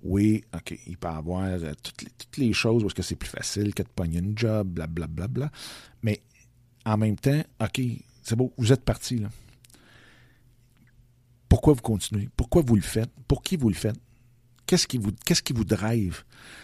Oui, 0.04 0.44
OK, 0.54 0.78
il 0.86 0.98
peut 0.98 1.08
avoir 1.08 1.46
euh, 1.46 1.72
toutes, 1.82 2.36
les, 2.36 2.52
choses 2.52 2.84
est-ce 2.84 2.94
que 2.94 3.02
c'est 3.02 3.16
plus 3.16 3.30
facile 3.30 3.74
que 3.74 3.84
de 3.84 3.88
pogner 3.88 4.20
une 4.20 4.38
job, 4.38 4.68
blablabla. 4.68 5.08
Bla, 5.08 5.28
bla, 5.28 5.48
bla, 5.48 5.52
mais 6.04 6.22
en 6.86 6.98
même 6.98 7.16
temps, 7.16 7.42
OK, 7.62 7.80
c'est 8.22 8.36
beau, 8.36 8.54
vous 8.58 8.74
êtes 8.74 8.84
parti, 8.84 9.20
là. 9.20 9.30
Pourquoi 11.50 11.74
vous 11.74 11.82
continuez? 11.82 12.30
Pourquoi 12.36 12.62
vous 12.66 12.76
le 12.76 12.82
faites? 12.82 13.10
Pour 13.28 13.42
qui 13.42 13.58
vous 13.58 13.70
le 13.70 13.76
faites? 13.76 14.00
Qu'est-ce 14.66 14.88
qui 14.88 14.98
vous, 14.98 15.64
drive? 15.64 16.24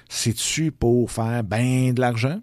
C'est-tu 0.10 0.72
pour 0.72 1.10
faire 1.10 1.43
bien 1.43 1.93
de 1.93 2.02
l'argent? 2.02 2.41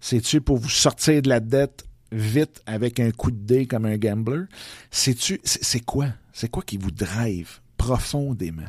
C'est-tu 0.00 0.40
pour 0.40 0.56
vous 0.56 0.70
sortir 0.70 1.20
de 1.20 1.28
la 1.28 1.40
dette 1.40 1.84
vite 2.10 2.62
avec 2.64 3.00
un 3.00 3.10
coup 3.10 3.30
de 3.30 3.36
dé 3.36 3.66
comme 3.66 3.84
un 3.84 3.98
gambler? 3.98 4.44
C'est-tu, 4.90 5.40
c'est 5.44 5.84
quoi? 5.84 6.08
C'est 6.32 6.50
quoi 6.50 6.62
qui 6.62 6.78
vous 6.78 6.90
drive 6.90 7.60
profondément? 7.76 8.68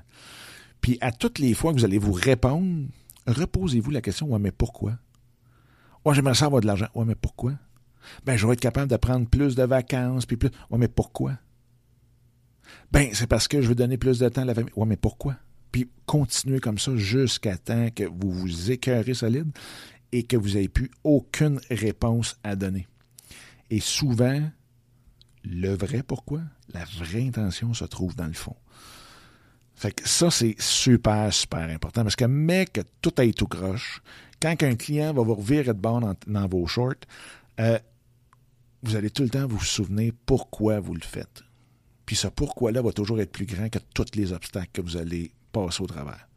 Puis 0.82 0.98
à 1.00 1.12
toutes 1.12 1.40
les 1.40 1.54
fois 1.54 1.74
que 1.74 1.80
vous 1.80 1.86
allez 1.86 1.98
vous 1.98 2.12
répondre, 2.12 2.88
reposez-vous 3.28 3.92
la 3.92 4.02
question, 4.02 4.28
ouais, 4.28 4.40
mais 4.40 4.52
pourquoi? 4.52 4.98
Ouais, 6.04 6.14
j'aimerais 6.14 6.36
ça 6.36 6.46
avoir 6.46 6.62
de 6.62 6.68
l'argent. 6.68 6.88
Ouais, 6.96 7.06
mais 7.06 7.16
pourquoi? 7.16 7.54
Ben, 8.26 8.38
je 8.38 8.46
vais 8.46 8.54
être 8.54 8.60
capable 8.60 8.92
de 8.92 8.98
prendre 8.98 9.28
plus 9.28 9.56
de 9.56 9.64
vacances, 9.64 10.26
puis 10.26 10.38
plus. 10.38 10.52
Ouais, 10.70 10.78
mais 10.78 10.90
pourquoi? 10.90 11.38
Ben, 12.92 13.10
c'est 13.14 13.28
parce 13.28 13.48
que 13.48 13.62
je 13.62 13.68
veux 13.68 13.76
donner 13.76 13.98
plus 13.98 14.20
de 14.20 14.30
temps 14.30 14.42
à 14.42 14.46
la 14.46 14.56
famille. 14.56 14.74
Ouais, 14.76 14.86
mais 14.86 14.98
pourquoi? 14.98 15.36
Puis 15.72 15.90
continuez 16.06 16.60
comme 16.60 16.78
ça 16.78 16.96
jusqu'à 16.96 17.58
temps 17.58 17.90
que 17.94 18.04
vous 18.04 18.32
vous 18.32 18.72
écœurez 18.72 19.14
solide 19.14 19.52
et 20.12 20.24
que 20.24 20.38
vous 20.38 20.52
n'ayez 20.52 20.70
plus 20.70 20.92
aucune 21.04 21.60
réponse 21.70 22.38
à 22.44 22.56
donner. 22.56 22.88
Et 23.70 23.80
souvent, 23.80 24.42
le 25.44 25.76
vrai 25.76 26.04
pourquoi, 26.04 26.42
la 26.74 26.86
vraie 26.86 27.28
intention 27.28 27.74
se 27.74 27.86
trouve 27.86 28.16
dans 28.16 28.28
le 28.28 28.34
fond. 28.34 28.56
Fait 29.76 29.92
que 29.92 30.08
ça, 30.08 30.32
c'est 30.32 30.56
super, 30.58 31.34
super 31.34 31.70
important. 31.70 32.04
Parce 32.04 32.16
que, 32.16 32.26
mec, 32.26 32.80
tout 33.02 33.14
aille 33.18 33.34
tout 33.34 33.48
croche, 33.48 34.02
quand 34.42 34.64
un 34.64 34.76
client 34.76 35.14
va 35.14 35.22
vous 35.22 35.36
revirer 35.36 35.74
de 35.74 35.80
bord 35.80 36.00
dans, 36.00 36.48
vos 36.48 36.66
shorts, 36.66 36.94
euh, 37.60 37.78
vous 38.84 38.96
allez 38.96 39.10
tout 39.10 39.24
le 39.24 39.30
temps 39.30 39.48
vous 39.48 39.60
souvenir 39.60 40.14
pourquoi 40.26 40.80
vous 40.80 40.94
le 40.94 41.02
faites. 41.02 41.44
Puis 42.06 42.16
ce 42.16 42.28
pourquoi-là 42.28 42.82
va 42.82 42.92
toujours 42.92 43.20
être 43.20 43.32
plus 43.32 43.46
grand 43.46 43.70
que 43.70 43.80
tous 43.94 44.16
les 44.16 44.32
obstacles 44.32 44.70
que 44.74 44.82
vous 44.82 44.98
allez 44.98 45.32
passer 45.52 45.82
au 45.82 45.88
travers. 45.88 46.28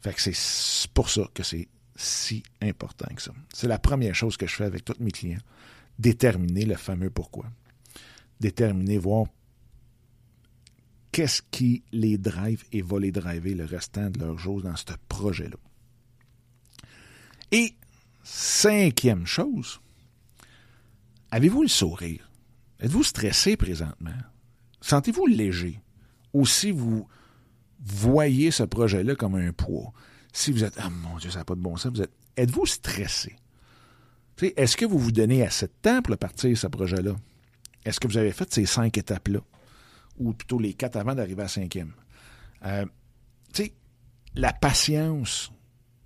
Fait 0.00 0.12
que 0.12 0.20
c'est 0.20 0.90
pour 0.92 1.08
ça 1.08 1.22
que 1.32 1.42
c'est 1.42 1.68
si 1.94 2.42
important 2.60 3.14
que 3.14 3.22
ça. 3.22 3.32
C'est 3.52 3.68
la 3.68 3.78
première 3.78 4.14
chose 4.14 4.36
que 4.36 4.46
je 4.46 4.54
fais 4.54 4.64
avec 4.64 4.84
tous 4.84 4.96
mes 4.98 5.12
clients. 5.12 5.40
Déterminer 5.98 6.64
le 6.64 6.76
fameux 6.76 7.10
pourquoi. 7.10 7.46
Déterminer, 8.40 8.98
voir 8.98 9.26
qu'est-ce 11.12 11.42
qui 11.50 11.84
les 11.92 12.18
drive 12.18 12.64
et 12.72 12.82
va 12.82 12.98
les 12.98 13.12
driver 13.12 13.54
le 13.54 13.66
restant 13.66 14.10
de 14.10 14.18
leur 14.18 14.38
jours 14.38 14.62
dans 14.62 14.74
ce 14.74 14.84
projet-là. 15.08 15.56
Et 17.52 17.76
cinquième 18.24 19.26
chose, 19.26 19.80
avez-vous 21.30 21.62
le 21.62 21.68
sourire? 21.68 22.30
Êtes-vous 22.80 23.04
stressé 23.04 23.56
présentement? 23.56 24.10
Sentez-vous 24.82 25.26
léger? 25.26 25.80
Ou 26.34 26.44
si 26.44 26.70
vous 26.70 27.08
voyez 27.82 28.50
ce 28.50 28.62
projet-là 28.62 29.14
comme 29.14 29.36
un 29.36 29.52
poids? 29.52 29.92
Si 30.34 30.52
vous 30.52 30.64
êtes, 30.64 30.74
ah 30.78 30.90
mon 30.90 31.16
Dieu, 31.16 31.30
ça 31.30 31.38
n'a 31.38 31.44
pas 31.46 31.54
de 31.54 31.60
bon 31.60 31.76
sens, 31.76 31.92
vous 31.94 32.02
êtes, 32.02 32.12
êtes-vous 32.36 32.66
stressé? 32.66 33.36
Est-ce 34.40 34.76
que 34.76 34.84
vous 34.84 34.98
vous 34.98 35.12
donnez 35.12 35.42
assez 35.46 35.66
de 35.66 35.72
temps 35.82 36.02
pour 36.02 36.16
partir 36.18 36.56
ce 36.58 36.66
projet-là? 36.66 37.14
Est-ce 37.84 38.00
que 38.00 38.08
vous 38.08 38.18
avez 38.18 38.32
fait 38.32 38.52
ces 38.52 38.66
cinq 38.66 38.98
étapes-là? 38.98 39.40
ou 40.18 40.32
plutôt 40.34 40.58
les 40.58 40.74
quatre 40.74 40.96
avant 40.96 41.14
d'arriver 41.14 41.42
à 41.42 41.48
cinquième? 41.48 41.92
Euh, 42.64 42.84
la 44.34 44.52
patience, 44.54 45.52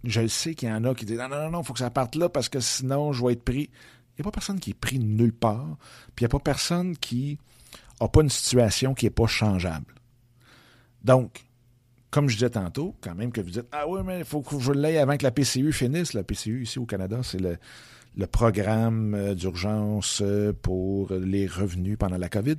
je 0.02 0.26
sais 0.26 0.54
qu'il 0.56 0.68
y 0.68 0.72
en 0.72 0.82
a 0.82 0.94
qui 0.96 1.04
disent 1.04 1.18
non, 1.18 1.28
non, 1.28 1.50
non, 1.50 1.60
il 1.60 1.64
faut 1.64 1.72
que 1.72 1.78
ça 1.78 1.90
parte 1.90 2.16
là 2.16 2.28
parce 2.28 2.48
que 2.48 2.58
sinon 2.58 3.12
je 3.12 3.24
vais 3.24 3.34
être 3.34 3.44
pris. 3.44 3.70
Il 4.18 4.22
n'y 4.22 4.22
a 4.22 4.24
pas 4.24 4.32
personne 4.32 4.58
qui 4.58 4.70
est 4.70 4.74
pris 4.74 4.98
nulle 4.98 5.32
part, 5.32 5.76
puis 6.16 6.24
il 6.24 6.24
n'y 6.24 6.26
a 6.26 6.30
pas 6.30 6.40
personne 6.40 6.96
qui 6.96 7.38
n'a 8.00 8.08
pas 8.08 8.22
une 8.22 8.30
situation 8.30 8.94
qui 8.94 9.06
n'est 9.06 9.10
pas 9.10 9.26
changeable. 9.26 9.94
Donc, 11.02 11.46
comme 12.10 12.28
je 12.28 12.34
disais 12.34 12.50
tantôt, 12.50 12.94
quand 13.00 13.14
même 13.14 13.32
que 13.32 13.40
vous 13.40 13.50
dites 13.50 13.66
Ah 13.72 13.86
oui, 13.88 14.00
mais 14.04 14.18
il 14.18 14.24
faut 14.24 14.40
que 14.40 14.58
je 14.58 14.72
l'aille 14.72 14.98
avant 14.98 15.16
que 15.16 15.22
la 15.22 15.30
PCU 15.30 15.72
finisse. 15.72 16.14
La 16.14 16.22
PCU 16.22 16.62
ici 16.62 16.78
au 16.78 16.86
Canada, 16.86 17.20
c'est 17.22 17.40
le, 17.40 17.58
le 18.16 18.26
programme 18.26 19.14
euh, 19.14 19.34
d'urgence 19.34 20.20
euh, 20.22 20.52
pour 20.52 21.12
les 21.12 21.46
revenus 21.46 21.96
pendant 21.98 22.16
la 22.16 22.28
COVID. 22.28 22.56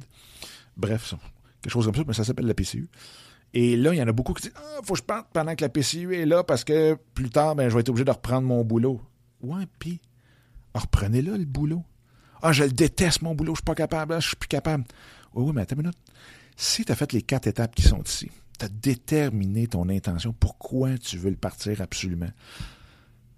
Bref, 0.76 1.15
quelque 1.62 1.71
chose 1.71 1.86
comme 1.86 1.95
ça, 1.95 2.04
mais 2.08 2.13
ça 2.13 2.23
s'appelle 2.23 2.45
la 2.45 2.54
PCU. 2.54 2.88
Et 3.54 3.76
là, 3.76 3.93
il 3.93 3.97
y 3.97 4.02
en 4.02 4.08
a 4.08 4.12
beaucoup 4.12 4.34
qui 4.34 4.43
disent 4.43 4.54
Ah, 4.56 4.82
faut 4.84 4.93
que 4.93 5.00
je 5.00 5.04
parte 5.04 5.28
pendant 5.34 5.56
que 5.56 5.63
la 5.63 5.69
PCU 5.69 6.15
est 6.15 6.26
là 6.26 6.43
parce 6.43 6.63
que 6.63 6.97
plus 7.13 7.30
tard, 7.30 7.56
ben, 7.56 7.69
je 7.69 7.73
vais 7.73 7.82
être 7.82 7.89
obligé 7.89 8.06
de 8.06 8.12
reprendre 8.12 8.47
mon 8.47 8.63
boulot. 8.63 9.02
Ouais, 9.41 9.63
puis, 9.80 10.02
reprenez-le, 10.73 11.38
le 11.38 11.45
boulot. 11.45 11.84
Ah, 12.41 12.52
je 12.52 12.63
le 12.63 12.71
déteste, 12.71 13.23
mon 13.23 13.34
boulot, 13.34 13.54
je 13.54 13.60
suis 13.60 13.65
pas 13.65 13.76
capable, 13.76 14.19
je 14.21 14.28
suis 14.28 14.36
plus 14.36 14.47
capable. 14.47 14.84
Oui, 15.38 15.52
mais 15.54 15.62
attends 15.62 15.76
une 15.76 15.84
minute. 15.84 15.97
Si 16.56 16.84
tu 16.84 16.91
as 16.91 16.95
fait 16.95 17.13
les 17.13 17.21
quatre 17.21 17.47
étapes 17.47 17.76
qui 17.76 17.84
sont 17.84 18.02
ici, 18.02 18.32
tu 18.58 18.65
as 18.65 18.69
déterminé 18.69 19.67
ton 19.67 19.88
intention, 19.89 20.34
pourquoi 20.34 20.97
tu 20.97 21.17
veux 21.17 21.30
le 21.30 21.36
partir 21.36 21.80
absolument, 21.82 22.32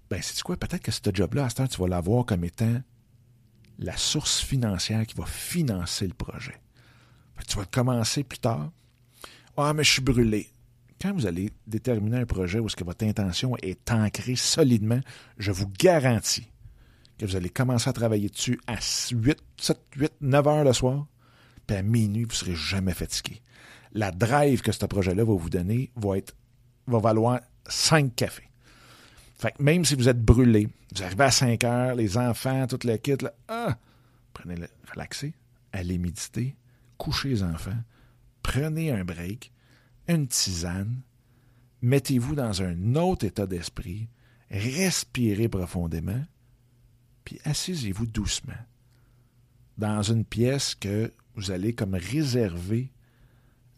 ben, 0.09 0.21
c'est 0.21 0.41
quoi? 0.41 0.55
Peut-être 0.55 0.81
que 0.81 0.91
ce 0.91 1.01
job-là, 1.13 1.45
à 1.45 1.49
ce 1.49 1.55
temps, 1.55 1.67
tu 1.67 1.79
vas 1.81 1.87
l'avoir 1.87 2.25
comme 2.25 2.45
étant 2.45 2.81
la 3.79 3.97
source 3.97 4.39
financière 4.39 5.05
qui 5.05 5.15
va 5.15 5.25
financer 5.25 6.07
le 6.07 6.13
projet. 6.13 6.55
Tu 7.47 7.57
vas 7.57 7.65
commencer 7.65 8.23
plus 8.23 8.39
tard. 8.39 8.71
Ah, 9.57 9.73
mais 9.73 9.83
je 9.83 9.91
suis 9.91 10.01
brûlé. 10.01 10.49
Quand 11.01 11.13
vous 11.13 11.25
allez 11.25 11.51
déterminer 11.67 12.17
un 12.17 12.25
projet 12.25 12.59
où 12.59 12.69
ce 12.69 12.75
que 12.75 12.83
votre 12.83 13.05
intention 13.05 13.55
est 13.61 13.91
ancrée 13.91 14.35
solidement, 14.35 14.99
je 15.37 15.51
vous 15.51 15.67
garantis 15.67 16.49
que 17.17 17.25
vous 17.25 17.35
allez 17.35 17.49
commencer 17.49 17.89
à 17.89 17.93
travailler 17.93 18.29
dessus 18.29 18.59
à 18.67 18.75
8, 18.75 19.37
7, 19.57 19.79
8, 19.95 20.13
9 20.21 20.47
heures 20.47 20.63
le 20.63 20.73
soir, 20.73 21.07
puis 21.69 21.77
à 21.77 21.83
minuit, 21.83 22.23
vous 22.23 22.29
ne 22.29 22.33
serez 22.33 22.55
jamais 22.55 22.95
fatigué. 22.95 23.43
La 23.91 24.09
drive 24.09 24.61
que 24.63 24.71
ce 24.71 24.83
projet-là 24.87 25.23
va 25.23 25.35
vous 25.35 25.51
donner 25.51 25.91
va, 25.95 26.17
être, 26.17 26.35
va 26.87 26.97
valoir 26.97 27.41
5 27.67 28.15
cafés. 28.15 28.49
Fait 29.35 29.51
que 29.51 29.61
même 29.61 29.85
si 29.85 29.93
vous 29.93 30.09
êtes 30.09 30.19
brûlé, 30.19 30.67
vous 30.95 31.03
arrivez 31.03 31.25
à 31.25 31.29
5 31.29 31.63
heures, 31.65 31.93
les 31.93 32.17
enfants, 32.17 32.65
toute 32.65 32.85
la 32.85 32.97
kit, 32.97 33.17
ah, 33.47 33.77
prenez-le, 34.33 34.67
relaxez, 34.91 35.35
allez 35.71 35.99
méditer, 35.99 36.55
couchez 36.97 37.29
les 37.29 37.43
enfants, 37.43 37.77
prenez 38.41 38.91
un 38.91 39.05
break, 39.05 39.51
une 40.07 40.27
tisane, 40.27 41.01
mettez-vous 41.83 42.33
dans 42.33 42.63
un 42.63 42.95
autre 42.95 43.25
état 43.25 43.45
d'esprit, 43.45 44.09
respirez 44.49 45.49
profondément, 45.49 46.25
puis 47.25 47.39
assisez-vous 47.45 48.07
doucement 48.07 48.53
dans 49.77 50.01
une 50.01 50.25
pièce 50.25 50.73
que 50.73 51.13
vous 51.35 51.51
allez 51.51 51.73
comme 51.73 51.95
réserver 51.95 52.91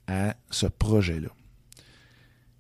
à 0.08 0.36
ce 0.50 0.68
projet-là. 0.68 1.30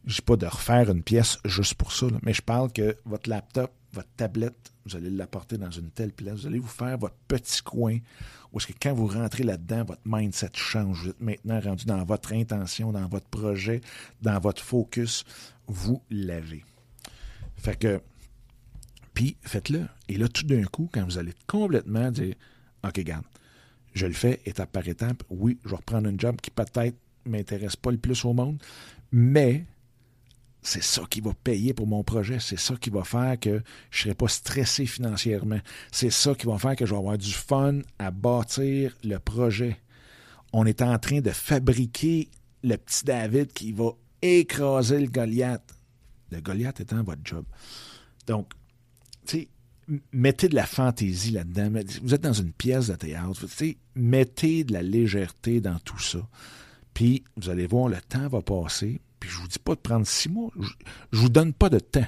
Je 0.05 0.15
dis 0.15 0.21
pas 0.21 0.35
de 0.35 0.47
refaire 0.47 0.89
une 0.89 1.03
pièce 1.03 1.37
juste 1.45 1.75
pour 1.75 1.91
ça, 1.91 2.07
mais 2.23 2.33
je 2.33 2.41
parle 2.41 2.71
que 2.71 2.97
votre 3.05 3.29
laptop, 3.29 3.71
votre 3.93 4.09
tablette, 4.17 4.71
vous 4.85 4.95
allez 4.95 5.09
l'apporter 5.09 5.57
dans 5.57 5.69
une 5.69 5.91
telle 5.91 6.11
place. 6.11 6.39
Vous 6.39 6.47
allez 6.47 6.59
vous 6.59 6.67
faire 6.67 6.97
votre 6.97 7.17
petit 7.27 7.61
coin 7.61 7.99
où 8.51 8.57
est-ce 8.57 8.67
que 8.67 8.73
quand 8.79 8.93
vous 8.93 9.07
rentrez 9.07 9.43
là-dedans, 9.43 9.85
votre 9.85 10.01
mindset 10.05 10.51
change. 10.55 11.03
Vous 11.03 11.09
êtes 11.09 11.21
maintenant 11.21 11.59
rendu 11.59 11.85
dans 11.85 12.03
votre 12.03 12.33
intention, 12.33 12.91
dans 12.91 13.07
votre 13.07 13.27
projet, 13.27 13.81
dans 14.21 14.39
votre 14.39 14.61
focus. 14.61 15.23
Vous 15.67 16.01
l'avez. 16.09 16.65
Fait 17.55 17.77
que, 17.77 18.01
puis 19.13 19.37
faites-le. 19.41 19.87
Et 20.09 20.17
là, 20.17 20.27
tout 20.27 20.45
d'un 20.45 20.63
coup, 20.63 20.89
quand 20.91 21.05
vous 21.05 21.17
allez 21.17 21.33
complètement 21.47 22.11
dire, 22.11 22.35
OK, 22.83 22.99
garde, 23.01 23.23
je 23.93 24.05
le 24.05 24.13
fais 24.13 24.39
étape 24.45 24.71
par 24.71 24.87
étape. 24.87 25.23
Oui, 25.29 25.57
je 25.63 25.69
vais 25.69 25.75
reprendre 25.75 26.07
un 26.09 26.17
job 26.17 26.37
qui 26.41 26.51
peut-être 26.51 26.97
m'intéresse 27.25 27.75
pas 27.75 27.91
le 27.91 27.97
plus 27.97 28.25
au 28.25 28.33
monde, 28.33 28.61
mais 29.11 29.65
c'est 30.61 30.83
ça 30.83 31.03
qui 31.09 31.21
va 31.21 31.33
payer 31.33 31.73
pour 31.73 31.87
mon 31.87 32.03
projet. 32.03 32.37
C'est 32.39 32.59
ça 32.59 32.75
qui 32.75 32.89
va 32.89 33.03
faire 33.03 33.39
que 33.39 33.61
je 33.89 33.99
ne 33.99 34.03
serai 34.03 34.15
pas 34.15 34.27
stressé 34.27 34.85
financièrement. 34.85 35.59
C'est 35.91 36.11
ça 36.11 36.35
qui 36.35 36.45
va 36.45 36.57
faire 36.57 36.75
que 36.75 36.85
je 36.85 36.91
vais 36.91 36.99
avoir 36.99 37.17
du 37.17 37.31
fun 37.31 37.79
à 37.97 38.11
bâtir 38.11 38.95
le 39.03 39.17
projet. 39.17 39.77
On 40.53 40.65
est 40.65 40.81
en 40.81 40.97
train 40.99 41.21
de 41.21 41.31
fabriquer 41.31 42.29
le 42.63 42.75
petit 42.77 43.05
David 43.05 43.53
qui 43.53 43.71
va 43.71 43.91
écraser 44.21 44.99
le 44.99 45.07
Goliath. 45.07 45.73
Le 46.29 46.41
Goliath 46.41 46.79
étant 46.79 47.03
votre 47.03 47.21
job. 47.23 47.45
Donc, 48.27 48.51
tu 49.25 49.39
sais, 49.39 49.47
mettez 50.11 50.49
de 50.49 50.55
la 50.55 50.65
fantaisie 50.65 51.31
là-dedans. 51.31 51.81
Vous 52.01 52.13
êtes 52.13 52.21
dans 52.21 52.33
une 52.33 52.53
pièce 52.53 52.87
de 52.87 52.95
théâtre. 52.95 53.45
mettez 53.95 54.63
de 54.63 54.73
la 54.73 54.83
légèreté 54.83 55.61
dans 55.61 55.79
tout 55.79 55.99
ça. 55.99 56.27
Puis, 56.93 57.23
vous 57.37 57.49
allez 57.49 57.67
voir, 57.67 57.87
le 57.87 58.01
temps 58.01 58.27
va 58.27 58.41
passer 58.41 59.01
puis 59.21 59.29
je 59.29 59.37
vous 59.37 59.47
dis 59.47 59.59
pas 59.59 59.75
de 59.75 59.79
prendre 59.79 60.05
six 60.05 60.27
mois. 60.27 60.49
Je, 60.59 60.67
ne 61.13 61.17
vous 61.17 61.29
donne 61.29 61.53
pas 61.53 61.69
de 61.69 61.79
temps. 61.79 62.07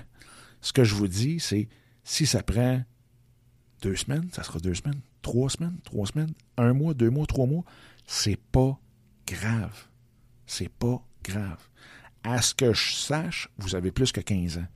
Ce 0.60 0.74
que 0.74 0.84
je 0.84 0.96
vous 0.96 1.08
dis, 1.08 1.40
c'est 1.40 1.70
si 2.04 2.26
ça 2.26 2.42
prend 2.42 2.84
deux 3.82 3.96
semaines, 3.96 4.28
ça 4.34 4.44
sera 4.44 4.60
deux 4.60 4.74
semaines, 4.74 5.00
trois 5.22 5.50
semaines, 5.50 5.78
trois 5.84 6.08
semaines, 6.08 6.34
un 6.58 6.74
mois, 6.74 6.94
deux 6.96 7.12
mois, 7.12 7.28
trois 7.28 7.46
mois. 7.46 7.64
C'est 8.08 8.40
pas 8.52 8.78
grave. 9.28 9.88
C'est 10.48 10.70
pas 10.70 11.06
grave. 11.24 11.60
À 12.24 12.42
ce 12.42 12.56
que 12.56 12.74
je 12.74 12.94
sache, 12.96 13.48
vous 13.60 13.76
avez 13.76 13.92
plus 13.92 14.12
que 14.12 14.22
15 14.22 14.58
ans. 14.58 14.68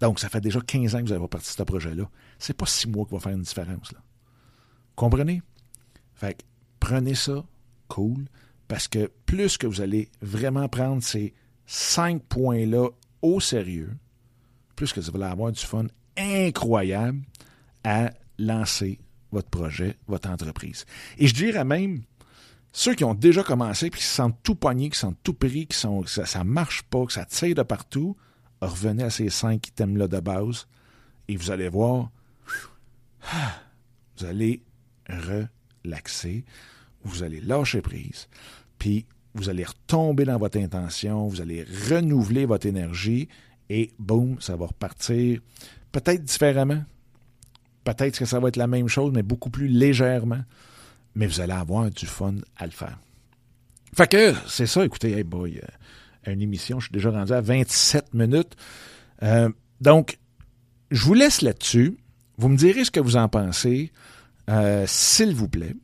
Donc, 0.00 0.20
ça 0.20 0.28
fait 0.28 0.40
déjà 0.40 0.60
15 0.60 0.94
ans 0.94 0.98
que 1.00 1.06
vous 1.06 1.12
avez 1.12 1.28
parti 1.28 1.48
de 1.48 1.56
ce 1.56 1.62
projet-là. 1.62 2.08
C'est 2.38 2.56
pas 2.56 2.66
six 2.66 2.88
mois 2.88 3.04
qui 3.06 3.14
va 3.14 3.20
faire 3.20 3.32
une 3.32 3.42
différence. 3.42 3.92
Là. 3.92 3.98
Comprenez? 4.94 5.42
Fait 6.14 6.44
prenez 6.80 7.14
ça, 7.14 7.44
cool. 7.88 8.26
Parce 8.68 8.86
que 8.86 9.10
plus 9.26 9.56
que 9.56 9.66
vous 9.66 9.80
allez 9.80 10.10
vraiment 10.20 10.68
prendre 10.68 11.02
ces 11.02 11.34
cinq 11.66 12.22
points-là 12.24 12.88
au 13.22 13.40
sérieux, 13.40 13.96
plus 14.76 14.92
que 14.92 15.00
vous 15.00 15.16
allez 15.16 15.24
avoir 15.24 15.52
du 15.52 15.60
fun 15.60 15.86
incroyable 16.16 17.20
à 17.84 18.10
lancer 18.38 18.98
votre 19.32 19.48
projet, 19.48 19.96
votre 20.06 20.28
entreprise. 20.30 20.84
Et 21.18 21.26
je 21.26 21.34
dirais 21.34 21.64
même, 21.64 22.02
ceux 22.72 22.94
qui 22.94 23.04
ont 23.04 23.14
déjà 23.14 23.42
commencé, 23.42 23.90
puis 23.90 24.00
qui 24.00 24.06
se 24.06 24.14
sentent 24.14 24.38
tout 24.42 24.54
pognés, 24.54 24.90
qui 24.90 24.98
sont 24.98 25.14
tout 25.22 25.34
pris, 25.34 25.66
qui 25.66 25.76
sont, 25.76 26.02
que 26.02 26.08
ça 26.08 26.38
ne 26.38 26.48
marche 26.48 26.82
pas, 26.84 27.04
que 27.06 27.12
ça 27.12 27.24
tire 27.24 27.54
de 27.54 27.62
partout, 27.62 28.16
revenez 28.60 29.04
à 29.04 29.10
ces 29.10 29.28
cinq 29.28 29.68
items-là 29.68 30.08
de 30.08 30.20
base 30.20 30.66
et 31.28 31.36
vous 31.36 31.50
allez 31.50 31.68
voir, 31.68 32.10
vous 34.18 34.26
allez 34.26 34.62
relaxer, 35.08 36.44
vous 37.04 37.22
allez 37.22 37.40
lâcher 37.40 37.80
prise, 37.80 38.28
puis 38.78 39.06
vous 39.34 39.48
allez 39.48 39.64
retomber 39.64 40.24
dans 40.24 40.38
votre 40.38 40.58
intention, 40.58 41.28
vous 41.28 41.40
allez 41.40 41.64
renouveler 41.88 42.46
votre 42.46 42.66
énergie 42.66 43.28
et 43.70 43.90
boum, 43.98 44.40
ça 44.40 44.56
va 44.56 44.66
repartir 44.66 45.40
peut-être 45.92 46.24
différemment. 46.24 46.82
Peut-être 47.84 48.18
que 48.18 48.24
ça 48.24 48.40
va 48.40 48.48
être 48.48 48.56
la 48.56 48.66
même 48.66 48.88
chose, 48.88 49.12
mais 49.14 49.22
beaucoup 49.22 49.50
plus 49.50 49.68
légèrement. 49.68 50.42
Mais 51.14 51.26
vous 51.26 51.40
allez 51.40 51.52
avoir 51.52 51.90
du 51.90 52.06
fun 52.06 52.34
à 52.56 52.66
le 52.66 52.72
faire. 52.72 52.98
Fait 53.96 54.08
que 54.10 54.34
c'est 54.46 54.66
ça, 54.66 54.84
écoutez, 54.84 55.12
hey 55.12 55.24
boy, 55.24 55.60
euh, 56.26 56.32
une 56.32 56.42
émission, 56.42 56.80
je 56.80 56.86
suis 56.86 56.92
déjà 56.92 57.10
rendu 57.10 57.32
à 57.32 57.40
27 57.40 58.14
minutes. 58.14 58.56
Euh, 59.22 59.48
donc, 59.80 60.18
je 60.90 61.04
vous 61.04 61.14
laisse 61.14 61.42
là-dessus. 61.42 61.98
Vous 62.36 62.48
me 62.48 62.56
direz 62.56 62.84
ce 62.84 62.90
que 62.90 63.00
vous 63.00 63.16
en 63.16 63.28
pensez, 63.28 63.92
euh, 64.48 64.84
s'il 64.86 65.34
vous 65.34 65.48
plaît 65.48 65.74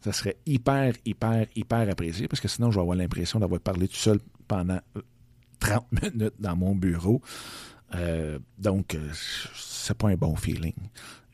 ça 0.00 0.12
serait 0.12 0.36
hyper, 0.46 0.94
hyper, 1.04 1.46
hyper 1.54 1.90
apprécié 1.90 2.28
parce 2.28 2.40
que 2.40 2.48
sinon, 2.48 2.70
je 2.70 2.76
vais 2.76 2.82
avoir 2.82 2.96
l'impression 2.96 3.40
d'avoir 3.40 3.60
parlé 3.60 3.88
tout 3.88 3.96
seul 3.96 4.20
pendant 4.46 4.80
30 5.60 5.84
euh, 5.92 6.10
minutes 6.10 6.34
dans 6.38 6.56
mon 6.56 6.74
bureau. 6.74 7.20
Euh, 7.94 8.38
donc, 8.58 8.96
c'est 9.54 9.96
pas 9.96 10.08
un 10.08 10.14
bon 10.14 10.36
feeling. 10.36 10.74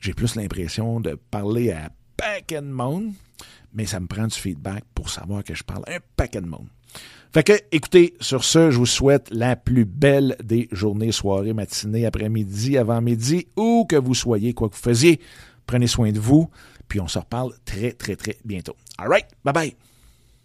J'ai 0.01 0.15
plus 0.15 0.35
l'impression 0.35 1.01
de 1.01 1.15
parler 1.31 1.73
à 1.73 1.91
paquet 2.17 2.63
de 2.63 2.67
monde, 2.67 3.13
mais 3.73 3.87
ça 3.87 4.01
me 4.01 4.07
prend 4.07 4.27
du 4.27 4.39
feedback 4.39 4.85
pour 4.95 5.11
savoir 5.11 5.45
que 5.45 5.55
je 5.55 5.63
parle 5.63 5.85
à 5.87 5.95
un 5.95 6.01
paquet 6.17 6.41
de 6.41 6.47
monde. 6.47 6.69
Fait 7.33 7.43
que, 7.43 7.53
écoutez, 7.73 8.15
sur 8.21 8.45
ce, 8.45 8.71
je 8.71 8.79
vous 8.79 8.87
souhaite 8.87 9.29
la 9.33 9.57
plus 9.57 9.85
belle 9.85 10.37
des 10.43 10.69
journées, 10.71 11.11
soirées, 11.11 11.53
matinées, 11.53 12.07
après-midi, 12.07 12.79
avant-midi, 12.79 13.49
où 13.57 13.87
que 13.89 13.97
vous 13.97 14.15
soyez, 14.15 14.55
quoi 14.55 14.69
que 14.69 14.77
vous 14.77 14.81
faisiez. 14.81 15.21
Prenez 15.67 15.89
soin 15.89 16.13
de 16.13 16.21
vous. 16.21 16.49
Puis 16.87 17.01
on 17.01 17.09
se 17.09 17.19
reparle 17.19 17.53
très, 17.65 17.93
très, 17.93 18.15
très 18.15 18.37
bientôt. 18.45 18.77
All 18.99 19.09
right, 19.09 19.27
bye 19.45 19.53
bye. 19.53 19.75